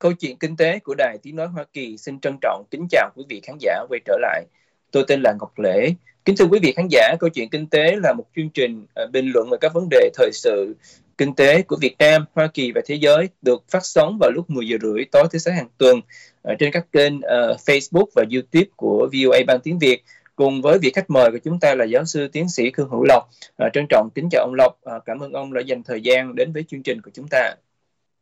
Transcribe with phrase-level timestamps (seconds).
[0.00, 3.10] Câu chuyện kinh tế của Đài Tiếng Nói Hoa Kỳ xin trân trọng kính chào
[3.16, 4.44] quý vị khán giả quay trở lại.
[4.92, 5.94] Tôi tên là Ngọc Lễ.
[6.24, 9.06] Kính thưa quý vị khán giả, câu chuyện kinh tế là một chương trình à,
[9.12, 10.76] bình luận về các vấn đề thời sự
[11.18, 14.50] kinh tế của Việt Nam, Hoa Kỳ và thế giới được phát sóng vào lúc
[14.50, 16.00] 10 giờ rưỡi tối thứ sáu hàng tuần
[16.42, 20.02] à, trên các kênh uh, Facebook và YouTube của VOA Ban Tiếng Việt
[20.36, 23.04] cùng với vị khách mời của chúng ta là giáo sư tiến sĩ Khương Hữu
[23.04, 23.28] Lộc.
[23.56, 26.34] À, trân trọng kính chào ông Lộc, à, cảm ơn ông đã dành thời gian
[26.34, 27.54] đến với chương trình của chúng ta.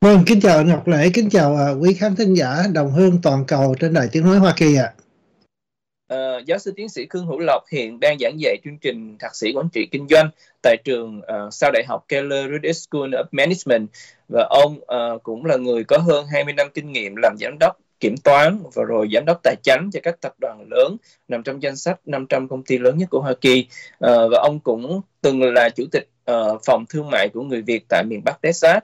[0.01, 3.45] Vâng, kính chào Ngọc Lễ, kính chào uh, quý khán thính giả đồng hương toàn
[3.49, 4.93] cầu trên đài tiếng nói Hoa Kỳ ạ.
[6.09, 6.37] À.
[6.37, 9.37] Uh, giáo sư tiến sĩ Khương Hữu Lộc hiện đang giảng dạy chương trình thạc
[9.37, 10.31] sĩ quản trị kinh doanh
[10.63, 13.89] tại trường uh, sau đại học Keller Rudis School of Management
[14.29, 17.77] và ông uh, cũng là người có hơn 20 năm kinh nghiệm làm giám đốc
[18.01, 20.97] kiểm toán và rồi giám đốc tài chính cho các tập đoàn lớn
[21.29, 24.61] nằm trong danh sách 500 công ty lớn nhất của Hoa Kỳ uh, và ông
[24.61, 28.41] cũng từng là chủ tịch uh, phòng thương mại của người Việt tại miền Bắc
[28.43, 28.83] Texas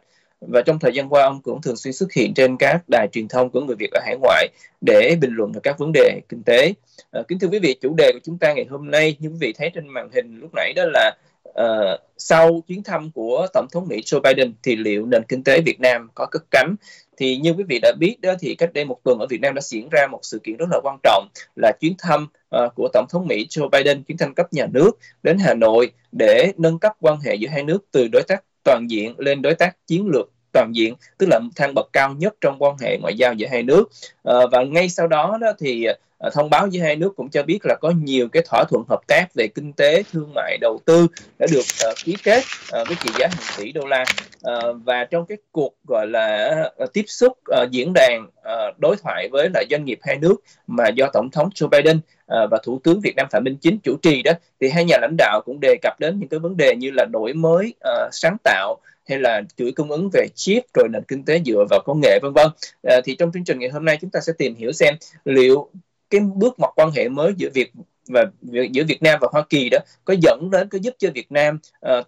[0.48, 3.28] và trong thời gian qua ông cũng thường xuyên xuất hiện trên các đài truyền
[3.28, 4.48] thông của người Việt ở hải ngoại
[4.80, 6.74] để bình luận về các vấn đề kinh tế.
[7.10, 9.36] À, kính thưa quý vị, chủ đề của chúng ta ngày hôm nay như quý
[9.40, 11.16] vị thấy trên màn hình lúc nãy đó là
[11.48, 15.60] uh, sau chuyến thăm của tổng thống Mỹ Joe Biden thì liệu nền kinh tế
[15.60, 16.74] Việt Nam có cất cánh?
[17.16, 19.54] Thì như quý vị đã biết đó thì cách đây một tuần ở Việt Nam
[19.54, 22.88] đã diễn ra một sự kiện rất là quan trọng là chuyến thăm uh, của
[22.92, 24.90] tổng thống Mỹ Joe Biden chuyến thăm cấp nhà nước
[25.22, 28.86] đến Hà Nội để nâng cấp quan hệ giữa hai nước từ đối tác toàn
[28.90, 32.56] diện lên đối tác chiến lược toàn diện tức là thang bậc cao nhất trong
[32.58, 33.84] quan hệ ngoại giao giữa hai nước.
[34.24, 35.86] À, và ngay sau đó đó thì
[36.18, 38.84] Ờ, thông báo giữa hai nước cũng cho biết là có nhiều cái thỏa thuận
[38.88, 41.06] hợp tác về kinh tế thương mại đầu tư
[41.38, 44.04] đã được uh, ký kết uh, với trị giá hàng tỷ đô la.
[44.48, 46.54] Uh, và trong cái cuộc gọi là
[46.84, 50.36] uh, tiếp xúc uh, diễn đàn uh, đối thoại với lại doanh nghiệp hai nước
[50.66, 53.78] mà do tổng thống Joe Biden uh, và thủ tướng Việt Nam Phạm Minh Chính
[53.78, 56.56] chủ trì đó thì hai nhà lãnh đạo cũng đề cập đến những cái vấn
[56.56, 60.64] đề như là đổi mới uh, sáng tạo hay là chuỗi cung ứng về chip
[60.74, 62.46] rồi nền kinh tế dựa vào công nghệ vân vân.
[62.82, 64.94] À, thì trong chương trình ngày hôm nay chúng ta sẽ tìm hiểu xem
[65.24, 65.70] liệu
[66.14, 67.72] cái bước ngoặt quan hệ mới giữa Việt
[68.08, 71.32] và giữa Việt Nam và Hoa Kỳ đó có dẫn đến có giúp cho Việt
[71.32, 71.58] Nam
[71.98, 72.06] uh,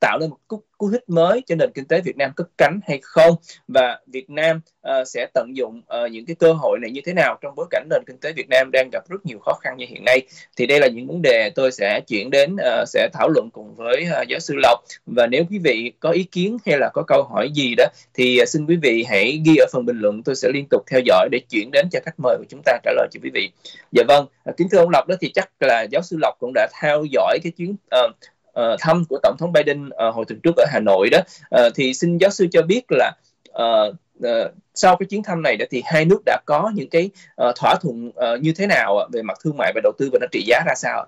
[0.00, 2.80] tạo nên một cú, cú hích mới cho nền kinh tế Việt Nam cất cánh
[2.86, 3.34] hay không?
[3.68, 7.12] Và Việt Nam uh, sẽ tận dụng uh, những cái cơ hội này như thế
[7.12, 9.76] nào trong bối cảnh nền kinh tế Việt Nam đang gặp rất nhiều khó khăn
[9.76, 10.20] như hiện nay?
[10.56, 13.74] Thì đây là những vấn đề tôi sẽ chuyển đến uh, sẽ thảo luận cùng
[13.74, 14.78] với uh, giáo sư Lộc.
[15.06, 18.42] Và nếu quý vị có ý kiến hay là có câu hỏi gì đó thì
[18.42, 20.22] uh, xin quý vị hãy ghi ở phần bình luận.
[20.22, 22.78] Tôi sẽ liên tục theo dõi để chuyển đến cho khách mời của chúng ta
[22.82, 23.50] trả lời cho quý vị.
[23.92, 26.52] Dạ vâng uh, kính thưa ông Lộc đó thì chắc là giáo sư Lộc cũng
[26.54, 28.14] đã theo dõi cái chuyến uh,
[28.60, 31.72] uh, thăm của tổng thống Biden uh, hồi tuần trước ở Hà Nội đó uh,
[31.74, 33.12] thì xin giáo sư cho biết là
[33.50, 37.10] uh, uh, sau cái chuyến thăm này đó thì hai nước đã có những cái
[37.48, 40.18] uh, thỏa thuận uh, như thế nào về mặt thương mại và đầu tư và
[40.20, 41.06] nó trị giá ra sao?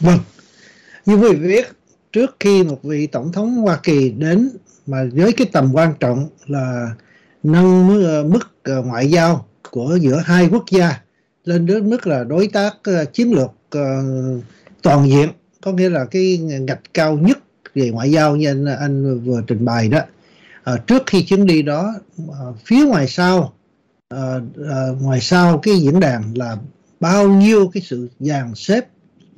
[0.00, 0.18] Vâng,
[1.06, 1.66] như quý vị biết
[2.12, 4.50] trước khi một vị tổng thống Hoa Kỳ đến
[4.86, 6.90] mà với cái tầm quan trọng là
[7.42, 7.86] nâng
[8.30, 8.50] mức,
[8.84, 11.00] ngoại giao của giữa hai quốc gia
[11.44, 12.74] lên đến mức là đối tác
[13.12, 13.50] chiến lược
[14.82, 15.28] toàn diện
[15.60, 17.38] có nghĩa là cái ngạch cao nhất
[17.74, 20.00] về ngoại giao như anh, anh vừa trình bày đó.
[20.64, 21.94] À, trước khi chuyến đi đó
[22.32, 23.52] à, phía ngoài sau
[24.08, 26.56] à, à, ngoài sau cái diễn đàn là
[27.00, 28.88] bao nhiêu cái sự dàn xếp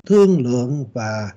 [0.07, 1.31] thương lượng và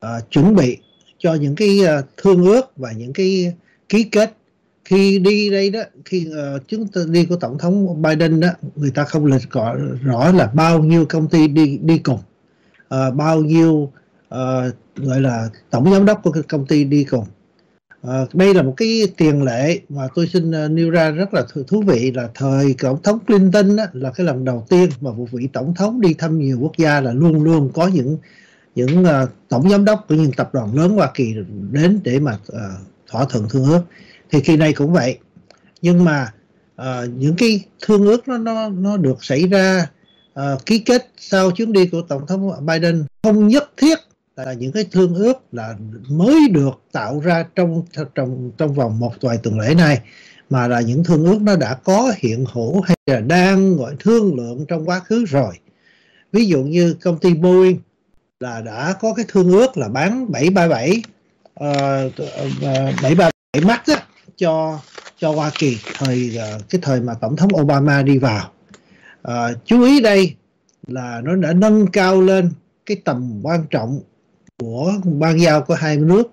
[0.00, 0.76] à, chuẩn bị
[1.18, 3.54] cho những cái à, thương ước và những cái
[3.88, 4.36] ký kết.
[4.84, 8.90] Khi đi đây đó khi uh, chúng ta đi của tổng thống Biden đó người
[8.90, 12.18] ta không lịch rõ, rõ là bao nhiêu công ty đi đi cùng
[12.94, 13.92] uh, bao nhiêu
[14.32, 17.26] uh, gọi là tổng giám đốc của công ty đi cùng.
[18.06, 21.42] Uh, đây là một cái tiền lệ mà tôi xin uh, nêu ra rất là
[21.66, 25.26] thú vị là thời tổng thống Clinton á, là cái lần đầu tiên mà một
[25.32, 28.18] vị tổng thống đi thăm nhiều quốc gia là luôn luôn có những
[28.74, 31.34] những uh, tổng giám đốc của những tập đoàn lớn Hoa Kỳ
[31.70, 32.58] đến để mà uh,
[33.10, 33.80] thỏa thuận thương ước.
[34.30, 35.18] Thì kỳ này cũng vậy.
[35.82, 36.32] Nhưng mà
[36.82, 39.86] uh, những cái thương ước nó nó nó được xảy ra
[40.40, 43.98] uh, ký kết sau chuyến đi của tổng thống Biden không nhất thiết
[44.36, 45.74] là những cái thương ước là
[46.08, 47.82] mới được tạo ra trong
[48.14, 50.00] trong trong vòng một vài tuần lễ này
[50.50, 54.36] mà là những thương ước nó đã có hiện hữu hay là đang gọi thương
[54.36, 55.54] lượng trong quá khứ rồi.
[56.32, 57.78] Ví dụ như công ty Boeing
[58.40, 61.02] là đã có cái thương ước là bán 737
[61.60, 62.12] uh,
[63.02, 63.32] 737
[63.64, 64.06] Max á,
[64.36, 64.80] cho
[65.16, 68.52] cho Hoa Kỳ thời uh, cái thời mà tổng thống Obama đi vào.
[69.28, 70.34] Uh, chú ý đây
[70.86, 72.50] là nó đã nâng cao lên
[72.86, 74.00] cái tầm quan trọng
[74.62, 76.32] của ban giao của hai nước.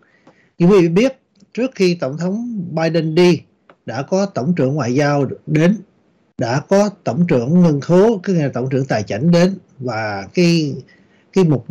[0.58, 1.20] Như quý vị biết
[1.54, 3.42] trước khi tổng thống Biden đi
[3.86, 5.76] đã có tổng trưởng ngoại giao đến
[6.38, 10.76] đã có tổng trưởng ngân khố cái là tổng trưởng tài chính đến và cái
[11.34, 11.66] cái mục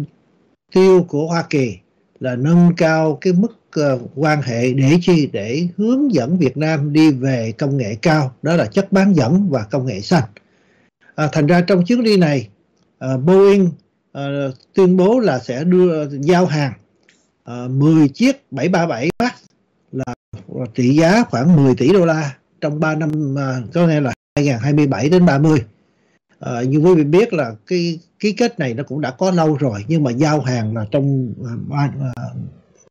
[0.72, 1.76] tiêu của Hoa Kỳ
[2.20, 6.92] là nâng cao cái mức uh, quan hệ để chi để hướng dẫn Việt Nam
[6.92, 10.24] đi về công nghệ cao đó là chất bán dẫn và công nghệ xanh.
[11.14, 12.48] À, thành ra trong chuyến đi này
[13.04, 13.70] uh, Boeing
[14.18, 16.72] uh, tuyên bố là sẽ đưa giao hàng
[17.44, 19.32] ờ, uh, 10 chiếc 737 Max
[19.92, 20.14] là
[20.74, 25.08] trị giá khoảng 10 tỷ đô la trong 3 năm uh, có nghĩa là 2027
[25.08, 25.64] đến 30
[26.40, 29.30] À, ờ, như quý vị biết là cái ký kết này nó cũng đã có
[29.30, 32.24] lâu rồi nhưng mà giao hàng là trong à, uh, à,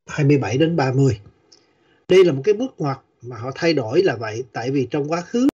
[0.07, 1.19] 27 đến 30
[2.07, 5.11] đây là một cái bước ngoặt mà họ thay đổi là vậy tại vì trong
[5.11, 5.47] quá khứ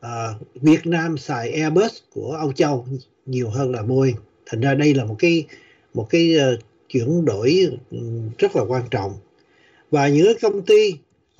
[0.00, 0.08] uh,
[0.54, 2.86] Việt Nam xài Airbus của Âu Châu
[3.26, 5.46] nhiều hơn là Boeing thành ra đây là một cái
[5.94, 7.98] một cái uh, chuyển đổi ừ,
[8.38, 9.12] rất là quan trọng.
[9.90, 10.92] Và những công ty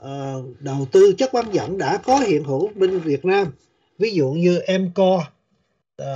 [0.03, 3.47] uh, đầu tư chất bán dẫn đã có hiện hữu bên Việt Nam
[3.99, 5.17] ví dụ như Emco
[6.03, 6.07] uh,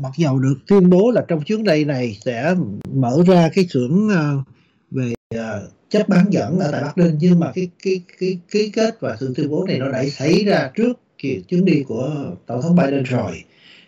[0.00, 2.54] mặc dầu được tuyên bố là trong chuyến đi này sẽ
[2.92, 4.46] mở ra cái xưởng uh,
[4.90, 5.40] về uh,
[5.90, 9.16] chất bán dẫn ở tại Bắc Ninh nhưng mà cái cái cái ký kết và
[9.20, 10.92] sự tuyên bố này nó đã xảy ra trước
[11.48, 13.44] chuyến đi của tổng thống Biden rồi.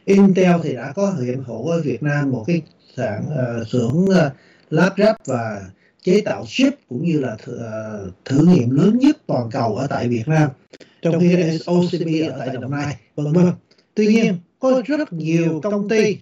[0.09, 2.63] Intel thì đã có hiện hữu ở Việt Nam một cái
[2.97, 4.33] sản uh, xưởng uh,
[4.71, 5.61] lắp ráp và
[6.03, 9.87] chế tạo chip cũng như là thử, uh, thử nghiệm lớn nhất toàn cầu ở
[9.87, 10.51] tại Việt Nam
[11.03, 12.97] trong khi OCP ở tại Đồng Nai.
[13.17, 13.53] Vân vân.
[13.95, 16.19] Tuy nhiên có rất nhiều công ty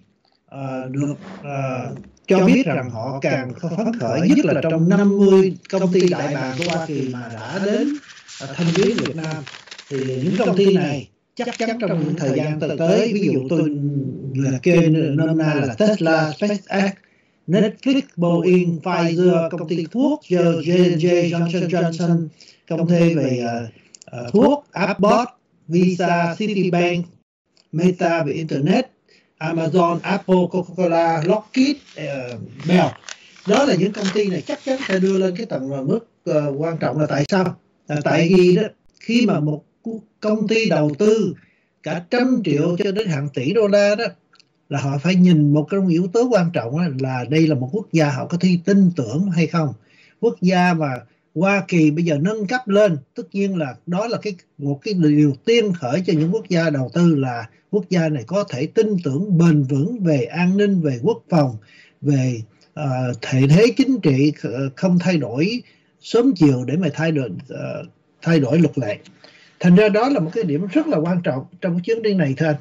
[0.55, 1.97] uh, được uh,
[2.27, 6.55] cho biết rằng họ càng phấn khởi nhất là trong 50 công ty đại bàng
[6.57, 7.87] của Hoa Kỳ mà đã đến
[8.43, 9.43] uh, thăm viếng Việt Nam.
[9.89, 13.77] Thì những công ty này chắc chắn trong những thời gian tới ví dụ tôi
[14.35, 16.91] là kêu nôm na là Tesla, SpaceX,
[17.47, 22.27] Netflix, Boeing, Pfizer, công ty thuốc, J&J, Johnson Johnson,
[22.69, 25.29] công ty về uh, uh, thuốc, Abbott,
[25.67, 27.05] Visa, Citibank,
[27.71, 28.85] Meta về Internet,
[29.39, 32.87] Amazon, Apple, Coca-Cola, Lockheed, uh, Bell.
[33.47, 35.99] Đó là những công ty này chắc chắn sẽ đưa lên cái tầm mức
[36.29, 37.55] uh, quan trọng là tại sao?
[37.87, 38.63] Là tại vì đó
[38.99, 39.63] khi mà một
[40.19, 41.33] công ty đầu tư
[41.83, 44.05] cả trăm triệu cho đến hàng tỷ đô la đó
[44.69, 47.87] là họ phải nhìn một trong yếu tố quan trọng là đây là một quốc
[47.91, 49.73] gia họ có thi tin tưởng hay không.
[50.19, 50.87] Quốc gia mà
[51.35, 54.93] Hoa Kỳ bây giờ nâng cấp lên tất nhiên là đó là cái một cái
[54.93, 58.67] điều tiên khởi cho những quốc gia đầu tư là quốc gia này có thể
[58.67, 61.57] tin tưởng bền vững về an ninh về quốc phòng
[62.01, 62.41] về
[62.79, 65.61] uh, thể thế chính trị ờ, không thay đổi
[65.99, 67.87] sớm chiều để mà thay đổi uh,
[68.21, 68.97] thay đổi luật lệ
[69.59, 72.13] thành ra đó là một cái điểm rất là quan trọng trong cái chuyến đi
[72.13, 72.55] này thưa anh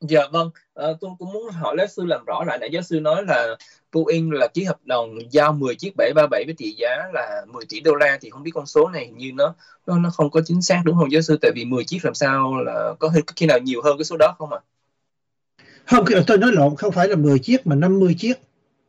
[0.00, 3.00] dạ vâng à, tôi cũng muốn hỏi giáo sư làm rõ lại nãy giáo sư
[3.00, 3.56] nói là
[3.92, 7.80] Boeing là ký hợp đồng giao 10 chiếc 737 với trị giá là 10 tỷ
[7.80, 9.54] đô la thì không biết con số này như nó
[9.86, 12.14] nó nó không có chính xác đúng không giáo sư tại vì 10 chiếc làm
[12.14, 14.58] sao là có khi nào nhiều hơn cái số đó không ạ?
[14.58, 14.66] À?
[15.86, 18.34] Không, tôi nói lộn không phải là 10 chiếc mà 50 chiếc.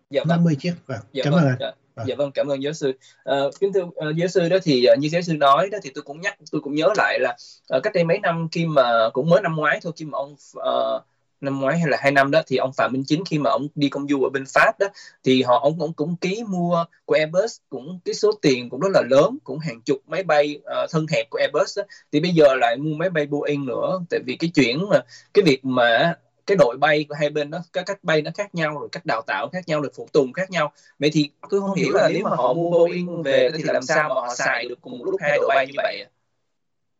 [0.09, 0.37] Dạ vâng.
[0.37, 0.73] 50 chiếc.
[0.87, 0.99] Vâng.
[1.13, 1.43] Dạ cảm vâng.
[1.43, 1.57] ơn anh.
[1.59, 1.71] Dạ.
[1.95, 2.03] À.
[2.07, 2.93] Dạ vâng cảm ơn giáo sư
[3.23, 5.91] à, kính thưa uh, giáo sư đó thì uh, như giáo sư nói đó thì
[5.95, 7.37] tôi cũng nhắc tôi cũng nhớ lại là
[7.77, 10.35] uh, cách đây mấy năm khi mà cũng mới năm ngoái thôi khi mà ông
[10.57, 11.03] uh,
[11.41, 13.67] năm ngoái hay là hai năm đó thì ông Phạm Minh Chính khi mà ông
[13.75, 14.87] đi công du ở bên Pháp đó
[15.23, 18.89] thì họ ông cũng cũng ký mua của Airbus cũng cái số tiền cũng rất
[18.93, 21.83] là lớn cũng hàng chục máy bay uh, thân hẹp của Airbus đó.
[22.11, 25.01] thì bây giờ lại mua máy bay Boeing nữa tại vì cái chuyển mà
[25.33, 26.15] cái việc mà
[26.47, 29.05] cái đội bay của hai bên đó cái cách bay nó khác nhau rồi cách
[29.05, 30.71] đào tạo khác nhau rồi phụ tùng khác nhau.
[30.99, 34.09] Vậy thì tôi không hiểu là nếu mà họ mua Boeing về thì làm sao
[34.09, 36.05] mà họ xài được cùng một lúc hai đội bay như vậy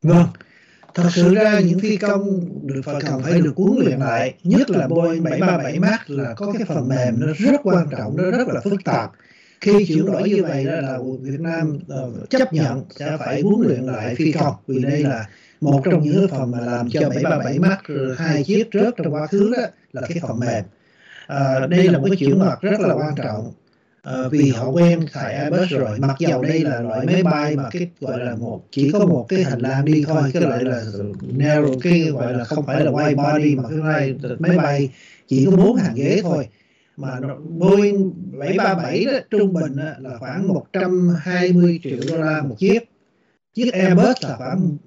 [0.01, 0.25] vâng.
[0.93, 4.69] Thật sự ra những phi công được phải cần phải được huấn luyện lại nhất
[4.69, 8.47] là Boeing 737 Max là có cái phần mềm nó rất quan trọng nó rất
[8.47, 9.11] là phức tạp.
[9.61, 13.67] Khi chuyển đổi như vậy đó là Việt Nam uh, chấp nhận sẽ phải huấn
[13.67, 15.25] luyện lại phi công vì đây là
[15.61, 17.79] một trong những phần mà làm cho 737 Max
[18.17, 19.63] hai chiếc rớt trong quá khứ đó
[19.93, 20.63] là cái phần mềm.
[21.27, 23.51] à, đây là một cái chuyển ngoặt rất là quan trọng.
[24.01, 27.63] à, vì họ quen xài Airbus rồi mặc dầu đây là loại máy bay mà
[27.71, 30.83] cái gọi là một chỉ có một cái hành lang đi thôi cái loại là
[31.21, 34.89] narrow cái gọi là không phải là wide body mà cái máy bay.
[35.27, 36.47] chỉ có bốn hàng ghế thôi
[36.97, 42.90] mà Boeing 737 đó, trung bình là khoảng 120 triệu đô la một chiếc
[43.53, 44.77] chiếc Airbus là khoảng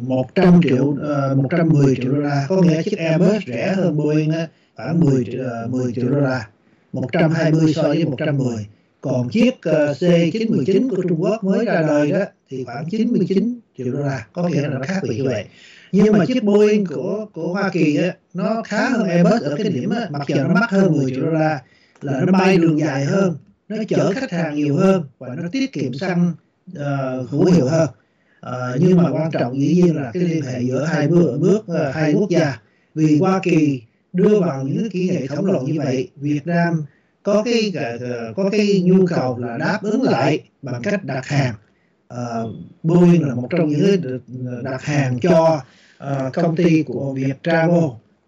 [0.00, 2.46] 100 ờ, triệu uh, ờ, 110 triệu đô la.
[2.48, 4.32] Có nghĩa chiếc Airbus rẻ hơn Boeing
[4.76, 5.24] khoảng 10
[5.64, 6.48] uh, 10 triệu đô la.
[6.92, 8.66] 120 so với 110
[9.00, 13.92] còn chiếc uh, C919 của Trung Quốc mới ra đời đó thì khoảng 99 triệu
[13.92, 14.26] đô la.
[14.32, 15.44] Có nghĩa là nó khác biệt như vậy.
[15.92, 19.72] Nhưng mà chiếc Boeing của của Hoa Kỳ á, nó khá hơn Airbus ở cái
[19.72, 21.62] điểm á, mặc dù nó mắc hơn 10 triệu đô la
[22.00, 23.36] là nó bay đường dài hơn
[23.68, 26.32] nó chở khách hàng nhiều hơn và nó tiết kiệm xăng
[26.74, 27.94] Ờ, uh, hữu hiệu hơn uh,
[28.40, 31.64] ờ, nhưng mà quan trọng dĩ nhiên là cái liên hệ giữa hai bước bước
[31.72, 32.60] uh, hai quốc gia.
[32.94, 36.84] Vì Hoa Kỳ đưa vào những kỹ hệ thống lộn như vậy Việt Nam
[37.22, 37.72] có cái
[38.36, 41.54] có cái nhu cầu là đáp ứng lại bằng cách đặt hàng.
[42.14, 42.50] Uh,
[42.82, 44.20] Boeing là một trong những
[44.62, 45.60] đặt hàng cho
[46.04, 47.84] uh, công ty của Việt Travel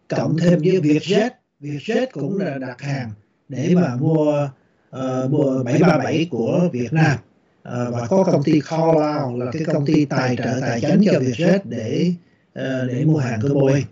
[0.08, 1.30] cộng thêm với Vietjet.
[1.60, 3.10] Vietjet cũng là đặt hàng
[3.48, 4.48] để mà mua
[4.96, 7.18] uh, mua 737 của Việt Nam
[7.66, 11.18] uh, và có công ty Carlyle là cái công ty tài trợ tài chính cho
[11.18, 12.12] Vietjet để
[12.58, 13.84] uh, để mua hàng của Boeing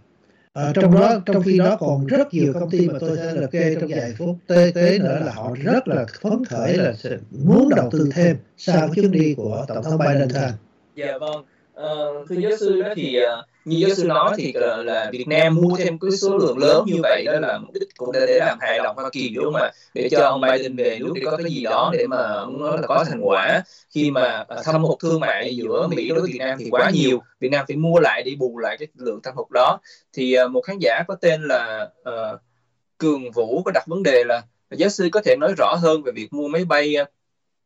[0.59, 3.35] Uh, ờ, trong đó trong khi đó còn rất nhiều công ty mà tôi sẽ
[3.35, 4.37] liệt kê trong vài phút.
[4.47, 6.93] Tế tế nữa là họ rất là phấn khởi là
[7.31, 10.53] muốn đầu tư thêm sau chuyến đi của tổng thống Biden thưa
[10.95, 11.45] Dạ vâng.
[11.75, 15.29] Uh, thưa giáo sư đó thì uh, như giáo sư nói thì ờ, là, Việt
[15.29, 18.25] Nam mua thêm cái số lượng lớn như vậy đó là mục đích cũng để,
[18.29, 19.71] để làm hài lòng Hoa Kỳ đúng không ạ?
[19.95, 22.79] Để cho ông Biden về nước để có cái gì đó để mà ông nói
[22.81, 23.63] là có thành quả.
[23.91, 26.91] Khi mà ờ, thâm hụt thương mại giữa Mỹ đối với Việt Nam thì quá
[26.91, 27.23] nhiều.
[27.41, 29.79] Việt Nam phải mua lại để bù lại cái lượng thâm hụt đó.
[30.13, 32.41] Thì ờ, một khán giả có tên là uh,
[32.99, 36.13] Cường Vũ có đặt vấn đề là giáo sư có thể nói rõ hơn về
[36.13, 36.97] việc mua máy bay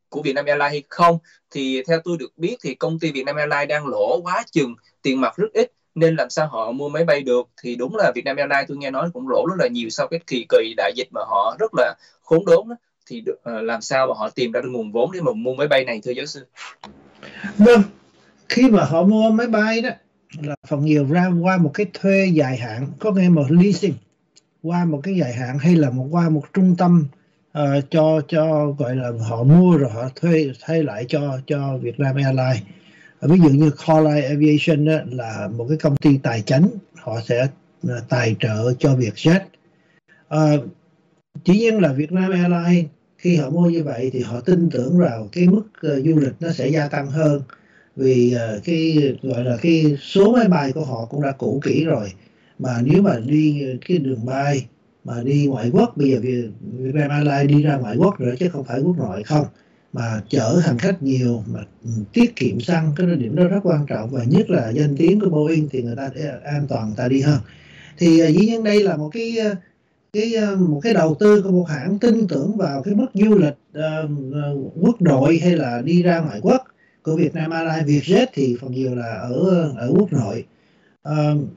[0.09, 1.19] của Vietnam Airlines hay không?
[1.51, 5.21] Thì theo tôi được biết thì công ty Vietnam Airlines đang lỗ quá chừng tiền
[5.21, 7.49] mặt rất ít nên làm sao họ mua máy bay được?
[7.63, 10.21] Thì đúng là Vietnam Airlines tôi nghe nói cũng lỗ rất là nhiều sau cái
[10.27, 12.77] kỳ kỳ đại dịch mà họ rất là khốn đốn đó.
[13.07, 15.55] thì được, uh, làm sao mà họ tìm ra được nguồn vốn để mà mua
[15.55, 16.47] máy bay này thưa giáo sư?
[17.59, 17.83] Vâng
[18.49, 19.91] khi mà họ mua máy bay đó
[20.43, 23.95] là phần nhiều ra qua một cái thuê dài hạn có nghĩa một leasing
[24.63, 27.05] qua một cái dài hạn hay là một qua một trung tâm
[27.59, 32.17] uh, cho cho gọi là họ mua rồi họ thuê thay lại cho cho Vietnam
[32.17, 32.63] Airlines
[33.21, 37.49] ví dụ như Carlyle Aviation đó, là một cái công ty tài chính họ sẽ
[37.89, 39.41] à, tài trợ cho Vietjet.
[40.29, 40.53] À,
[41.45, 42.87] chỉ nhiên là Vietnam Airlines
[43.19, 46.35] khi họ mua như vậy thì họ tin tưởng vào cái mức uh, du lịch
[46.41, 47.43] nó sẽ gia tăng hơn.
[47.97, 51.85] Vì uh, cái gọi là cái số máy bay của họ cũng đã cũ kỹ
[51.85, 52.13] rồi.
[52.59, 54.67] Mà nếu mà đi cái đường bay
[55.05, 56.21] mà đi ngoại quốc bây giờ
[56.79, 59.47] Vietnam Airlines đi ra ngoại quốc rồi chứ không phải quốc nội không
[59.93, 61.61] mà chở hành khách nhiều mà
[62.13, 64.11] tiết kiệm xăng cái điểm đó rất quan trọng.
[64.11, 67.09] Và nhất là danh tiếng của Boeing thì người ta để an toàn người ta
[67.09, 67.39] đi hơn.
[67.99, 69.57] Thì à, dĩ nhiên đây là một cái à,
[70.13, 73.39] cái à, một cái đầu tư của một hãng tin tưởng vào cái mức du
[73.39, 74.11] lịch uh,
[74.81, 76.65] quốc nội hay là đi ra ngoại quốc
[77.03, 80.45] của Việt Nam Airlines Vietjet thì phần nhiều là ở ở quốc nội.
[81.09, 81.49] Uh,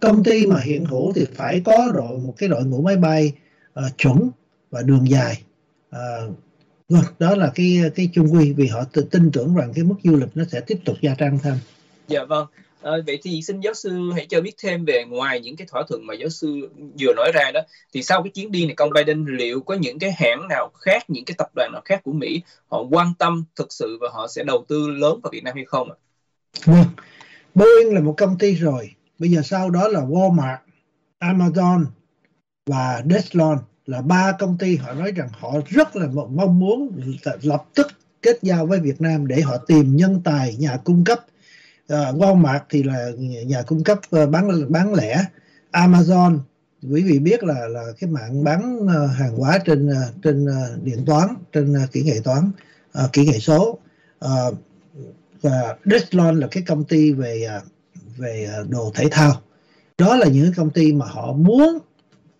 [0.00, 3.32] công ty mà hiện hữu thì phải có đội một cái đội ngũ máy bay
[3.86, 4.30] uh, chuẩn
[4.70, 5.42] và đường dài.
[5.90, 6.34] Uh,
[6.88, 9.94] Vâng, đó là cái cái chung quy vì họ tự tin tưởng rằng cái mức
[10.04, 11.54] du lịch nó sẽ tiếp tục gia tăng thêm.
[12.08, 12.46] Dạ vâng.
[12.82, 15.82] À, vậy thì xin giáo sư hãy cho biết thêm về ngoài những cái thỏa
[15.88, 16.68] thuận mà giáo sư
[17.00, 17.60] vừa nói ra đó
[17.92, 21.10] thì sau cái chuyến đi này công Biden liệu có những cái hãng nào khác
[21.10, 24.28] những cái tập đoàn nào khác của Mỹ họ quan tâm thực sự và họ
[24.28, 25.96] sẽ đầu tư lớn vào Việt Nam hay không ạ?
[26.64, 26.86] Vâng.
[27.54, 28.90] Boeing là một công ty rồi.
[29.18, 30.58] Bây giờ sau đó là Walmart,
[31.20, 31.84] Amazon
[32.66, 37.00] và Deslon là ba công ty họ nói rằng họ rất là mong muốn
[37.42, 37.86] lập tức
[38.22, 41.20] kết giao với Việt Nam để họ tìm nhân tài nhà cung cấp.
[41.92, 43.10] Uh, Walmart thì là
[43.46, 45.24] nhà cung cấp uh, bán bán lẻ
[45.72, 46.38] Amazon.
[46.92, 50.82] Quý vị biết là là cái mạng bán uh, hàng hóa trên uh, trên uh,
[50.82, 52.50] điện toán trên uh, kỹ nghệ toán
[53.04, 53.78] uh, kỹ nghệ số.
[54.24, 54.54] Uh,
[55.42, 57.62] và Decathlon là cái công ty về uh,
[58.16, 59.40] về uh, đồ thể thao.
[59.98, 61.78] Đó là những công ty mà họ muốn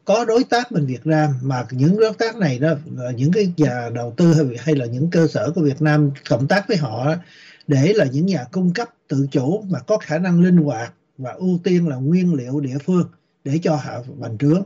[0.07, 2.75] có đối tác bên Việt Nam mà những đối tác này đó
[3.17, 6.49] những cái nhà đầu tư hay, hay là những cơ sở của Việt Nam cộng
[6.49, 7.15] tác với họ
[7.67, 11.33] để là những nhà cung cấp tự chủ mà có khả năng linh hoạt và
[11.33, 13.09] ưu tiên là nguyên liệu địa phương
[13.45, 14.63] để cho họ bành trướng.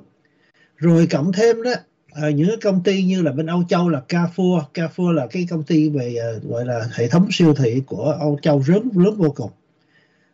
[0.77, 1.71] Rồi cộng thêm đó
[2.13, 4.63] à, những công ty như là bên Âu Châu là Carrefour.
[4.75, 8.39] Carrefour là cái công ty về à, gọi là hệ thống siêu thị của Âu
[8.43, 9.51] Châu lớn lớn vô cùng.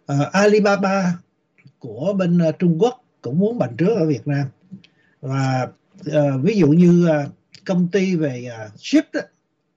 [0.06, 1.18] À, Alibaba
[1.78, 4.46] của bên à, Trung Quốc cũng muốn bành trướng ở Việt Nam
[5.20, 5.68] và
[6.08, 7.32] uh, ví dụ như uh,
[7.64, 9.20] công ty về uh, ship đó,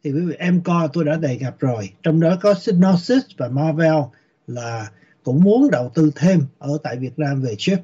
[0.03, 1.89] thì quý vị em coi tôi đã đề cập rồi.
[2.03, 3.99] Trong đó có Synosis và Marvel
[4.47, 4.91] là
[5.23, 7.79] cũng muốn đầu tư thêm ở tại Việt Nam về chip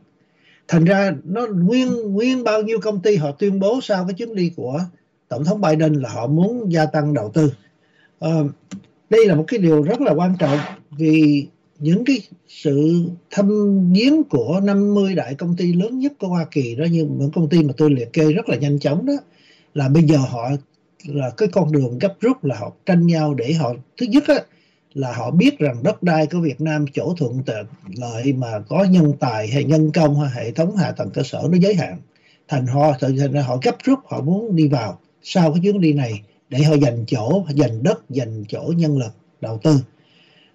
[0.68, 4.36] thành ra nó nguyên nguyên bao nhiêu công ty họ tuyên bố sau cái chuyến
[4.36, 4.80] đi của
[5.28, 7.54] tổng thống Biden là họ muốn gia tăng đầu tư.
[8.26, 8.52] Uh,
[9.10, 10.60] đây là một cái điều rất là quan trọng
[10.92, 11.48] vì
[11.79, 13.50] những cái sự thâm
[13.94, 17.50] giếng của 50 đại công ty lớn nhất của Hoa Kỳ đó như những công
[17.50, 19.13] ty mà tôi liệt kê rất là nhanh chóng đó
[19.74, 20.51] là bây giờ họ
[21.05, 24.36] là cái con đường gấp rút là họ tranh nhau để họ thứ nhất á,
[24.94, 27.41] là họ biết rằng đất đai của Việt Nam chỗ thuận
[27.98, 31.48] lợi mà có nhân tài hay nhân công hay hệ thống hạ tầng cơ sở
[31.51, 31.98] nó giới hạn.
[32.48, 35.94] Thành họ thành ra họ gấp rút họ muốn đi vào sau cái chuyến đi
[35.94, 39.79] này để họ dành chỗ dành đất dành chỗ nhân lực đầu tư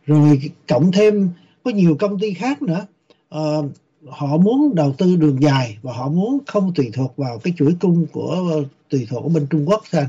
[0.07, 1.28] rồi cộng thêm
[1.64, 2.87] có nhiều công ty khác nữa
[3.35, 3.64] uh,
[4.09, 7.76] họ muốn đầu tư đường dài và họ muốn không tùy thuộc vào cái chuỗi
[7.80, 10.07] cung của ờ, tùy thuộc ở bên Trung Quốc sao?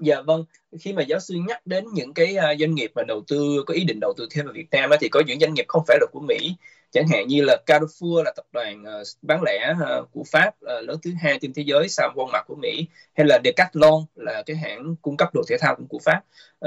[0.00, 0.44] Dạ vâng,
[0.80, 3.74] khi mà giáo sư nhắc đến những cái uh, doanh nghiệp mà đầu tư có
[3.74, 5.84] ý định đầu tư thêm vào Việt Nam á, thì có những doanh nghiệp không
[5.88, 6.54] phải là của Mỹ.
[6.92, 10.84] Chẳng hạn như là Carrefour là tập đoàn uh, bán lẻ uh, của Pháp uh,
[10.88, 14.56] lớn thứ hai trên thế giới sau Walmart của Mỹ hay là Decathlon là cái
[14.56, 16.20] hãng cung cấp đồ thể thao của Pháp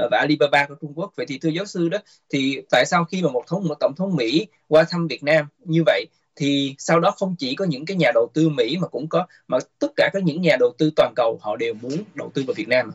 [0.04, 1.12] uh, và Alibaba của Trung Quốc.
[1.16, 1.98] Vậy thì thưa giáo sư đó
[2.30, 5.46] thì tại sao khi mà một thống một tổng thống Mỹ qua thăm Việt Nam
[5.64, 8.88] như vậy thì sau đó không chỉ có những cái nhà đầu tư Mỹ mà
[8.88, 11.92] cũng có mà tất cả các những nhà đầu tư toàn cầu họ đều muốn
[12.14, 12.92] đầu tư vào Việt Nam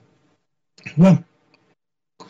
[0.95, 1.15] Vâng.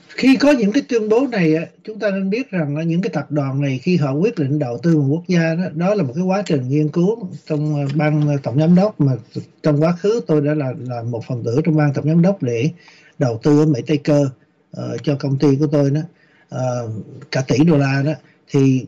[0.10, 3.01] Khi có những cái tuyên bố này, à, chúng ta nên biết rằng à, những
[3.01, 5.94] cái tập đoàn này khi họ quyết định đầu tư một quốc gia đó, đó
[5.94, 9.12] là một cái quá trình nghiên cứu trong à, ban tổng giám đốc mà
[9.63, 12.44] trong quá khứ tôi đã là là một phần tử trong ban tổng giám đốc
[12.44, 12.70] để
[13.20, 14.29] đầu tư ở Mỹ Tây Cơ
[14.77, 16.01] uh, cho công ty của tôi đó.
[16.56, 16.91] Uh,
[17.32, 18.13] cả tỷ đô la đó.
[18.48, 18.86] Thì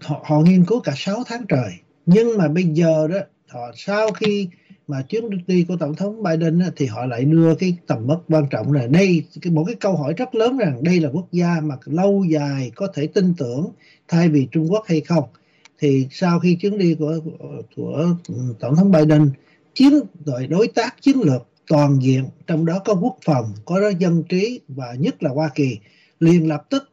[0.00, 1.72] họ, họ nghiên cứu cả 6 tháng trời.
[2.06, 3.18] Nhưng mà bây giờ đó
[3.48, 4.48] họ sau khi
[4.88, 8.46] mà chuyến đi của tổng thống Biden thì họ lại đưa cái tầm mức quan
[8.50, 11.60] trọng là đây, cái một cái câu hỏi rất lớn rằng đây là quốc gia
[11.62, 13.72] mà lâu dài có thể tin tưởng
[14.08, 15.24] thay vì Trung Quốc hay không.
[15.78, 17.18] Thì sau khi chuyến đi của
[17.76, 19.30] của ừ, tổng thống Biden
[19.74, 19.92] chiến
[20.24, 24.22] đội đối tác chiến lược toàn diện, trong đó có quốc phòng, có đó dân
[24.28, 25.78] trí và nhất là Hoa Kỳ,
[26.20, 26.90] liền lập tức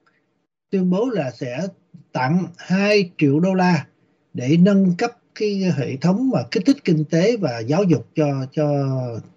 [0.70, 1.68] tuyên bố là sẽ
[2.12, 3.86] tặng 2 triệu đô la
[4.34, 8.46] để nâng cấp cái hệ thống mà kích thích kinh tế và giáo dục cho
[8.52, 8.68] cho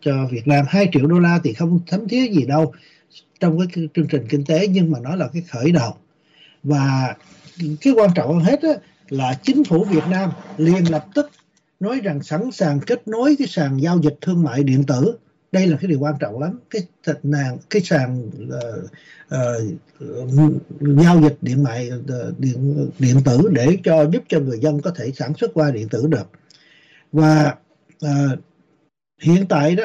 [0.01, 0.65] cho Việt Nam.
[0.69, 2.73] 2 triệu đô la thì không thấm thiết gì đâu
[3.41, 5.95] trong cái chương trình kinh tế nhưng mà nó là cái khởi đầu.
[6.63, 7.15] Và
[7.81, 8.73] cái quan trọng hơn hết á,
[9.09, 11.31] là chính phủ Việt Nam liền lập tức
[11.81, 15.19] nói rằng sẵn sàng kết nối cái sàn giao dịch thương mại điện tử
[15.54, 16.58] đây là cái điều quan trọng lắm.
[16.70, 18.84] Cái thịt nàng cái sàn uh,
[19.34, 20.42] uh,
[20.80, 24.80] giao dịch điện mại uh, ờ, điện điện tử để cho giúp cho người dân
[24.80, 26.30] có thể sản xuất qua điện tử được.
[27.12, 27.56] Và
[28.06, 28.38] uh,
[29.23, 29.84] hiện tại đó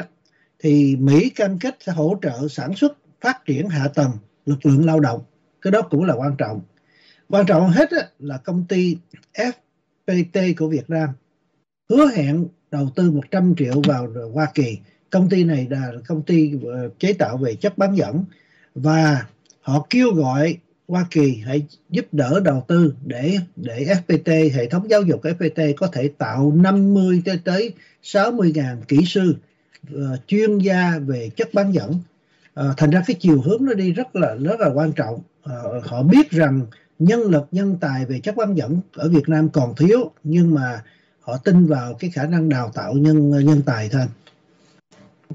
[0.60, 4.12] thì Mỹ cam kết sẽ hỗ trợ sản xuất phát triển hạ tầng
[4.46, 5.22] lực lượng lao động.
[5.62, 6.62] Cái đó cũng là quan trọng.
[7.30, 8.98] Quan trọng hết hết là công ty
[9.34, 11.10] FPT của Việt Nam
[11.90, 14.78] hứa hẹn đầu tư 100 triệu vào Hoa Kỳ
[15.10, 18.24] công ty này là công ty ờ, chế tạo về chất bán dẫn
[18.76, 19.26] và
[19.62, 24.90] họ kêu gọi Hoa Kỳ hãy giúp đỡ đầu tư để để FPT hệ thống
[24.90, 29.36] giáo dục FPT có thể tạo 50 tới tới 60 ngàn kỹ sư
[29.94, 31.92] uh, chuyên gia về chất bán dẫn.
[31.92, 35.14] Uh, thành ra cái chiều hướng nó đi rất là rất là quan trọng.
[35.16, 36.62] Uh, họ biết rằng
[37.00, 40.84] nhân lực nhân tài về chất bán dẫn ở Việt Nam còn thiếu nhưng mà
[41.20, 44.06] họ tin vào cái khả năng đào tạo nhân nhân tài thôi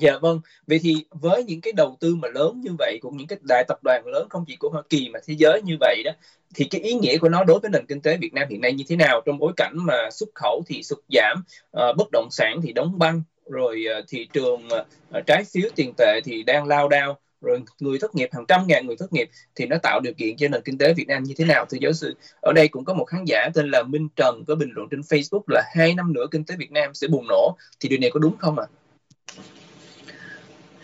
[0.01, 3.27] Dạ vâng, vậy thì với những cái đầu tư mà lớn như vậy cũng những
[3.27, 6.03] cái đại tập đoàn lớn không chỉ của Hoa Kỳ mà thế giới như vậy
[6.05, 6.11] đó
[6.55, 8.73] thì cái ý nghĩa của nó đối với nền kinh tế Việt Nam hiện nay
[8.73, 11.45] như thế nào trong bối cảnh mà xuất khẩu thì sụt giảm,
[11.77, 15.93] uh, bất động sản thì đóng băng, rồi uh, thị trường uh, trái phiếu tiền
[15.97, 19.31] tệ thì đang lao đao, rồi người thất nghiệp hàng trăm ngàn người thất nghiệp
[19.55, 21.79] thì nó tạo điều kiện cho nền kinh tế Việt Nam như thế nào thưa
[21.81, 22.15] giáo sư?
[22.41, 25.01] Ở đây cũng có một khán giả tên là Minh Trần có bình luận trên
[25.01, 28.11] Facebook là hai năm nữa kinh tế Việt Nam sẽ bùng nổ thì điều này
[28.11, 28.67] có đúng không ạ?
[28.67, 28.73] À?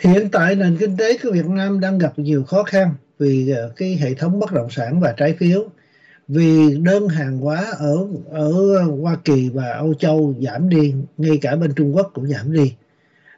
[0.00, 3.72] Hiện tại nền kinh tế của Việt Nam đang gặp nhiều khó khăn vì ờ,
[3.76, 5.68] cái hệ thống bất động sản và trái phiếu
[6.28, 11.56] vì đơn hàng hóa ở ở Hoa Kỳ và Âu Châu giảm đi, ngay cả
[11.56, 12.74] bên Trung Quốc cũng giảm đi.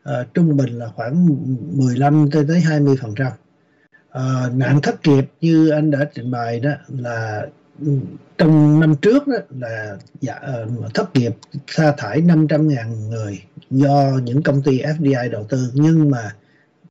[0.03, 1.29] À, trung bình là khoảng
[1.77, 3.33] 15 tới 20 phần trăm.
[4.11, 7.47] À, nạn thất nghiệp như anh đã trình bày đó là
[7.81, 7.93] ừ,
[8.39, 10.41] trong năm trước đó là dạ,
[10.95, 11.33] thất nghiệp
[11.67, 16.33] sa thải 500.000 người do những công ty FDI đầu tư nhưng mà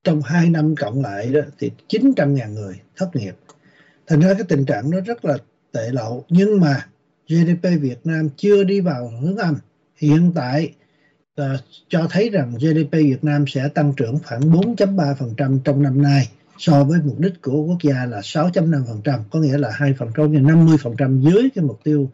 [0.03, 3.35] trong 2 năm cộng lại đó thì 900.000 người thất nghiệp.
[4.07, 5.37] Thành ra cái tình trạng nó rất là
[5.71, 6.25] tệ lậu.
[6.29, 6.85] Nhưng mà
[7.27, 9.55] GDP Việt Nam chưa đi vào hướng âm.
[9.95, 10.73] Hiện tại
[11.41, 11.45] uh,
[11.87, 16.83] cho thấy rằng GDP Việt Nam sẽ tăng trưởng khoảng 4.3% trong năm nay so
[16.83, 21.63] với mục đích của quốc gia là 6.5%, có nghĩa là 2% 50% dưới cái
[21.63, 22.09] mục tiêu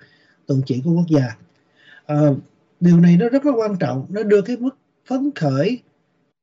[0.46, 1.36] tuần chỉ của quốc gia.
[2.14, 2.38] Uh,
[2.80, 5.80] điều này nó rất là quan trọng, nó đưa cái mức phấn khởi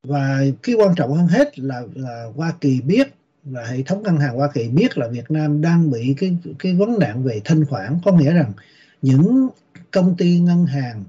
[0.04, 3.14] và cái quan trọng hơn hết là là Hoa Kỳ biết
[3.44, 6.74] là hệ thống ngân hàng Hoa Kỳ biết là Việt Nam đang bị cái cái
[6.74, 7.98] vấn nạn về thanh khoản.
[8.04, 8.52] Có nghĩa rằng
[9.02, 9.48] những
[9.90, 11.04] công ty ngân hàng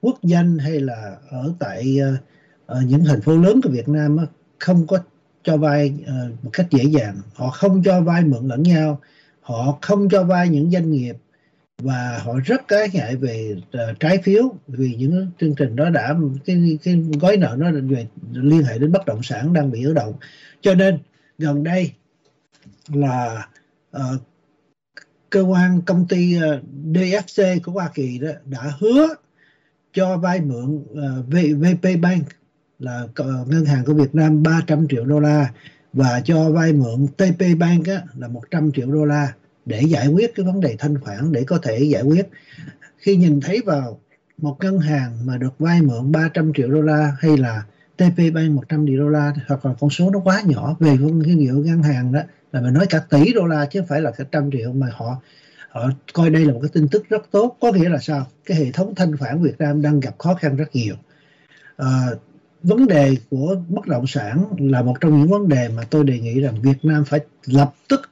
[0.00, 2.20] quốc danh hay là ở tại uh,
[2.66, 4.28] ở những thành phố lớn của Việt Nam uh,
[4.58, 4.98] không có
[5.42, 7.16] cho vay uh, một cách dễ dàng.
[7.34, 9.00] Họ không cho vay mượn lẫn nhau.
[9.40, 11.16] Họ không cho vay những doanh nghiệp
[11.82, 16.14] và họ rất cái ngại về uh, trái phiếu vì những chương trình đó đã
[16.44, 19.92] cái cái gói nợ nó về liên hệ đến bất động sản đang bị ứ
[19.94, 20.14] động.
[20.60, 20.98] Cho nên
[21.38, 21.92] gần đây
[22.88, 23.48] là
[23.96, 24.20] uh,
[25.30, 26.62] cơ quan công ty ờ, uh,
[26.92, 29.08] DFC của Hoa Kỳ đó đã hứa
[29.92, 31.26] cho vay mượn uh,
[31.58, 32.26] VP Bank
[32.78, 35.52] là uh, ngân hàng của Việt Nam 300 triệu đô la
[35.92, 39.32] và cho vay mượn TP Bank á, là 100 triệu đô la
[39.66, 42.28] để giải quyết cái vấn đề thanh khoản để có thể giải quyết.
[42.98, 44.00] Khi nhìn thấy vào
[44.38, 47.62] một ngân hàng mà được vay mượn 300 triệu đô la hay là
[47.96, 51.34] TP Bank 100 triệu đô la hoặc là con số nó quá nhỏ về cái
[51.34, 52.20] hiệu ngân hàng đó
[52.52, 54.86] là mình nói cả tỷ đô la chứ không phải là cả trăm triệu mà
[54.92, 55.20] họ
[55.76, 57.56] họ coi đây là một cái tin tức rất tốt.
[57.60, 58.26] Có nghĩa là sao?
[58.44, 60.94] Cái hệ thống thanh khoản Việt Nam đang gặp khó khăn rất nhiều.
[61.76, 62.06] À,
[62.62, 66.18] vấn đề của bất động sản là một trong những vấn đề mà tôi đề
[66.18, 68.10] nghị rằng Việt Nam phải lập tức